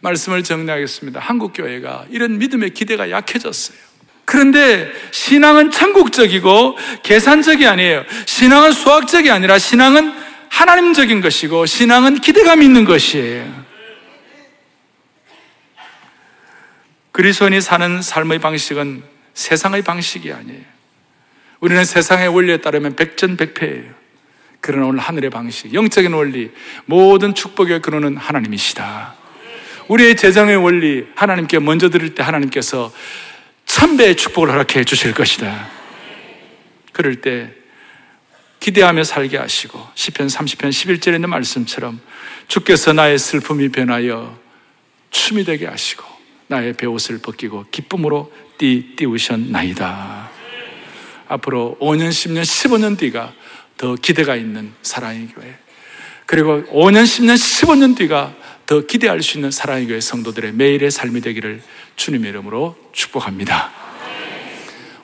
말씀을 0.01 0.43
정리하겠습니다. 0.43 1.21
한국교회가 1.21 2.07
이런 2.11 2.39
믿음의 2.39 2.71
기대가 2.71 3.11
약해졌어요. 3.11 3.79
그런데 4.27 4.91
신앙은 5.11 5.71
천국적이고 5.71 6.77
계산적이 7.03 7.67
아니에요. 7.67 8.05
신앙은 8.27 8.73
수학적이 8.73 9.31
아니라 9.31 9.59
신앙은 9.59 10.24
하나님적인 10.55 11.21
것이고 11.21 11.67
신앙은 11.67 12.21
기대감이 12.21 12.65
있는 12.65 12.85
것이에요. 12.85 13.65
그리스도인이 17.11 17.61
사는 17.61 18.01
삶의 18.01 18.39
방식은 18.39 19.03
세상의 19.35 19.83
방식이 19.83 20.33
아니에요. 20.33 20.63
우리는 21.59 21.85
세상의 21.85 22.29
원리에 22.29 22.59
따르면 22.59 22.95
백전백패예요. 22.95 23.93
그러나 24.61 24.87
오늘 24.87 25.01
하늘의 25.01 25.31
방식, 25.31 25.75
영적인 25.75 26.13
원리, 26.13 26.51
모든 26.87 27.35
축복의 27.35 27.83
근원은 27.83 28.17
하나님이시다. 28.17 29.15
우리의 29.89 30.17
재정의 30.17 30.57
원리, 30.57 31.05
하나님께 31.17 31.59
먼저 31.59 31.91
드릴 31.91 32.15
때 32.15 32.23
하나님께서 32.23 32.93
천배의 33.67 34.17
축복을 34.17 34.51
허락해 34.51 34.85
주실 34.85 35.15
것이다. 35.15 35.69
그럴 36.93 37.17
때 37.17 37.64
기대하며 38.65 39.05
살게 39.05 39.37
하시고 39.37 39.79
시편 39.95 40.27
30편 40.27 40.71
11절에 40.71 41.17
있는 41.17 41.29
말씀처럼 41.29 42.01
주께서 42.49 42.95
나의 42.95 43.19
슬픔이 43.19 43.69
변하여 43.69 44.39
춤이 45.11 45.45
되게 45.45 45.67
하시고 45.67 46.03
나의 46.47 46.73
배옷을 46.73 47.19
벗기고 47.19 47.67
기쁨으로 47.71 48.33
띠 48.57 48.95
띄우셨나이다. 48.97 50.31
앞으로 51.29 51.77
5년, 51.79 52.09
10년, 52.09 52.41
15년 52.41 52.97
뒤가 52.97 53.35
더 53.77 53.97
기대가 53.97 54.35
있는 54.35 54.73
사랑의 54.81 55.29
교회. 55.29 55.59
그리고 56.25 56.63
5년, 56.65 57.03
10년, 57.03 57.35
15년 57.35 57.95
뒤가 57.95 58.35
더 58.65 58.81
기대할 58.81 59.23
수 59.23 59.37
있는 59.37 59.51
사랑의 59.51 59.89
교회 59.89 60.01
성도들의 60.01 60.53
매일의 60.53 60.91
삶이 60.91 61.21
되기를 61.21 61.61
주님의 61.97 62.31
이름으로 62.31 62.79
축복합니다. 62.93 63.84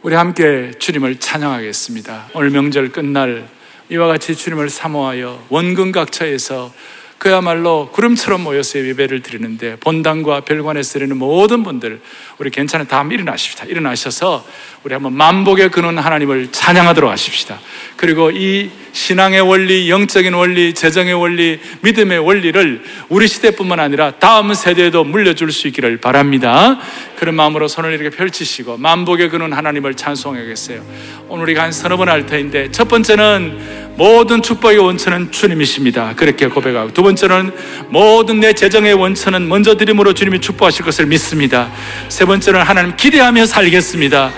우리 0.02 0.14
함께 0.14 0.70
주님을 0.78 1.16
찬양하겠습니다. 1.16 2.30
오늘 2.32 2.48
명절 2.48 2.90
끝날 2.90 3.46
이와 3.90 4.06
같이 4.06 4.34
주님을 4.34 4.70
사모하여 4.70 5.44
원근각처에서 5.50 6.72
그야말로 7.20 7.90
구름처럼 7.92 8.42
모여서 8.44 8.78
예배를 8.78 9.20
드리는데 9.20 9.76
본당과 9.76 10.40
별관에서 10.40 10.94
드리는 10.94 11.14
모든 11.18 11.62
분들 11.62 12.00
우리 12.38 12.48
괜찮은 12.48 12.88
다음 12.88 13.12
일어나십시다. 13.12 13.66
일어나셔서 13.66 14.42
우리 14.84 14.94
한번 14.94 15.12
만복의 15.12 15.68
근원 15.68 15.98
하나님을 15.98 16.50
찬양하도록 16.50 17.10
하십시다. 17.10 17.60
그리고 17.96 18.30
이 18.30 18.70
신앙의 18.92 19.42
원리, 19.42 19.90
영적인 19.90 20.32
원리, 20.32 20.72
재정의 20.72 21.12
원리, 21.12 21.60
믿음의 21.82 22.20
원리를 22.20 22.82
우리 23.10 23.28
시대뿐만 23.28 23.80
아니라 23.80 24.12
다음 24.12 24.54
세대에도 24.54 25.04
물려줄 25.04 25.52
수 25.52 25.68
있기를 25.68 25.98
바랍니다. 25.98 26.78
그런 27.16 27.34
마음으로 27.34 27.68
손을 27.68 27.92
이렇게 27.92 28.08
펼치시고 28.08 28.78
만복의 28.78 29.28
근원 29.28 29.52
하나님을 29.52 29.94
찬송하겠어요. 29.94 30.82
오늘 31.28 31.42
우리가 31.42 31.64
한 31.64 31.72
서너 31.72 31.98
번 31.98 32.08
할 32.08 32.24
터인데 32.24 32.70
첫 32.70 32.88
번째는 32.88 33.89
모든 34.00 34.40
축복의 34.40 34.78
원천은 34.78 35.30
주님이십니다. 35.30 36.14
그렇게 36.16 36.46
고백하고 36.46 36.90
두 36.94 37.02
번째는 37.02 37.52
모든 37.90 38.40
내 38.40 38.54
재정의 38.54 38.94
원천은 38.94 39.46
먼저 39.46 39.76
드림으로 39.76 40.14
주님이 40.14 40.40
축복하실 40.40 40.86
것을 40.86 41.04
믿습니다. 41.04 41.68
세 42.08 42.24
번째는 42.24 42.62
하나님 42.62 42.96
기대하며 42.96 43.44
살겠습니다. 43.44 44.30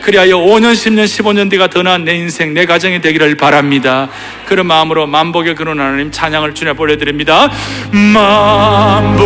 그리하여 0.00 0.38
5년, 0.38 0.72
10년, 0.72 1.04
15년 1.04 1.50
뒤가 1.50 1.68
더 1.68 1.82
나은 1.82 2.06
내 2.06 2.14
인생, 2.14 2.54
내 2.54 2.64
가정이 2.64 3.02
되기를 3.02 3.36
바랍니다. 3.36 4.08
그런 4.46 4.64
마음으로 4.66 5.06
만복의 5.06 5.54
그런 5.54 5.78
하나님 5.78 6.10
찬양을 6.10 6.54
주님 6.54 6.74
보내드립니다. 6.74 7.52
만복의 7.92 9.20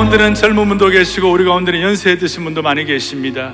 가운데는 0.00 0.34
젊은 0.34 0.66
분도 0.66 0.88
계시고 0.88 1.30
우리 1.30 1.44
가운데는 1.44 1.82
연세 1.82 2.16
드신 2.16 2.42
분도 2.42 2.62
많이 2.62 2.86
계십니다. 2.86 3.52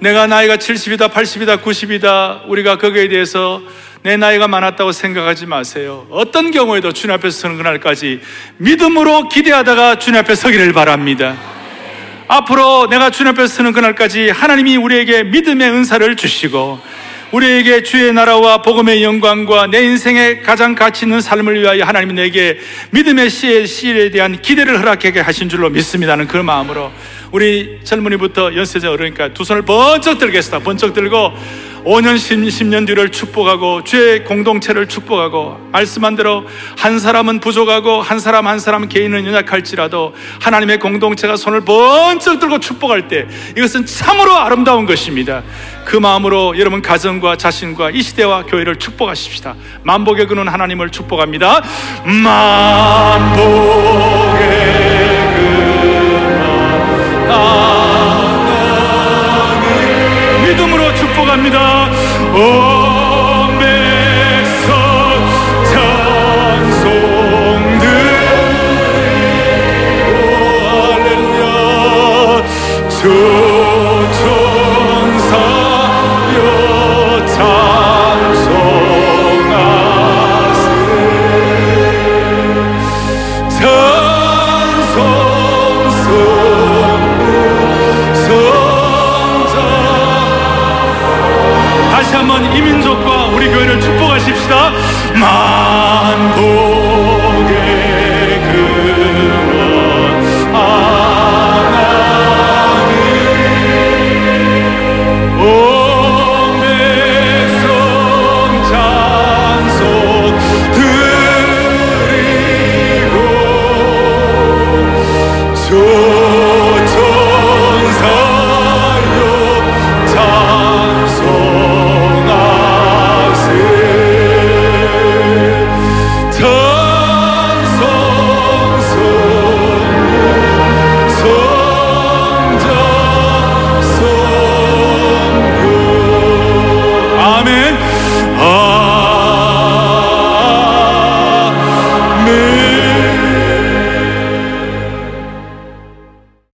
내가 0.00 0.26
나이가 0.26 0.58
70이다, 0.58 1.10
80이다, 1.10 1.62
90이다 1.62 2.46
우리가 2.46 2.76
거기에 2.76 3.08
대해서 3.08 3.62
내 4.02 4.18
나이가 4.18 4.48
많았다고 4.48 4.92
생각하지 4.92 5.46
마세요. 5.46 6.06
어떤 6.10 6.50
경우에도 6.50 6.92
주님 6.92 7.14
앞에 7.14 7.30
서는 7.30 7.56
그날까지 7.56 8.20
믿음으로 8.58 9.30
기대하다가 9.30 9.98
주님 9.98 10.20
앞에 10.20 10.34
서기를 10.34 10.74
바랍니다. 10.74 11.34
앞으로 12.28 12.88
내가 12.90 13.08
주님 13.08 13.32
앞에 13.32 13.46
서는 13.46 13.72
그날까지 13.72 14.28
하나님이 14.28 14.76
우리에게 14.76 15.22
믿음의 15.22 15.70
은사를 15.70 16.16
주시고 16.16 16.80
우리에게 17.30 17.82
주의 17.82 18.10
나라와 18.12 18.62
복음의 18.62 19.02
영광과 19.04 19.66
내 19.66 19.84
인생의 19.84 20.42
가장 20.42 20.74
가치 20.74 21.04
있는 21.04 21.20
삶을 21.20 21.60
위하여 21.60 21.84
하나님이 21.84 22.14
내게 22.14 22.58
믿음의 22.90 23.28
씨의 23.28 23.66
씨에 23.66 24.10
대한 24.10 24.40
기대를 24.40 24.80
허락하게 24.80 25.20
하신 25.20 25.50
줄로 25.50 25.68
믿습니다는 25.68 26.26
그 26.26 26.38
마음으로 26.38 26.90
우리 27.30 27.80
젊은이부터 27.84 28.54
연세자 28.56 28.90
어르니까 28.90 29.34
두 29.34 29.44
손을 29.44 29.62
번쩍 29.62 30.18
들겠습니다. 30.18 30.64
번쩍 30.64 30.94
들고 30.94 31.32
5년, 31.88 32.16
10년 32.16 32.86
뒤를 32.86 33.10
축복하고 33.10 33.82
주의 33.82 34.22
공동체를 34.22 34.88
축복하고 34.88 35.56
말씀한 35.72 36.16
대로 36.16 36.44
한 36.76 36.98
사람은 36.98 37.40
부족하고 37.40 38.02
한 38.02 38.18
사람 38.20 38.46
한 38.46 38.58
사람 38.58 38.90
개인은 38.90 39.24
연약할지라도 39.24 40.12
하나님의 40.38 40.80
공동체가 40.80 41.36
손을 41.36 41.62
번쩍 41.62 42.40
들고 42.40 42.60
축복할 42.60 43.08
때 43.08 43.26
이것은 43.56 43.86
참으로 43.86 44.36
아름다운 44.36 44.84
것입니다. 44.84 45.42
그 45.86 45.96
마음으로 45.96 46.58
여러분 46.58 46.82
가정과 46.82 47.36
자신과 47.36 47.92
이 47.92 48.02
시대와 48.02 48.42
교회를 48.44 48.76
축복하십시다. 48.76 49.54
만복의 49.82 50.26
그는 50.26 50.46
하나님을 50.46 50.90
축복합니다. 50.90 51.62
만복의 52.04 53.38
믿음 55.36 55.98
축복합니다. 61.38 61.90
온 62.34 62.77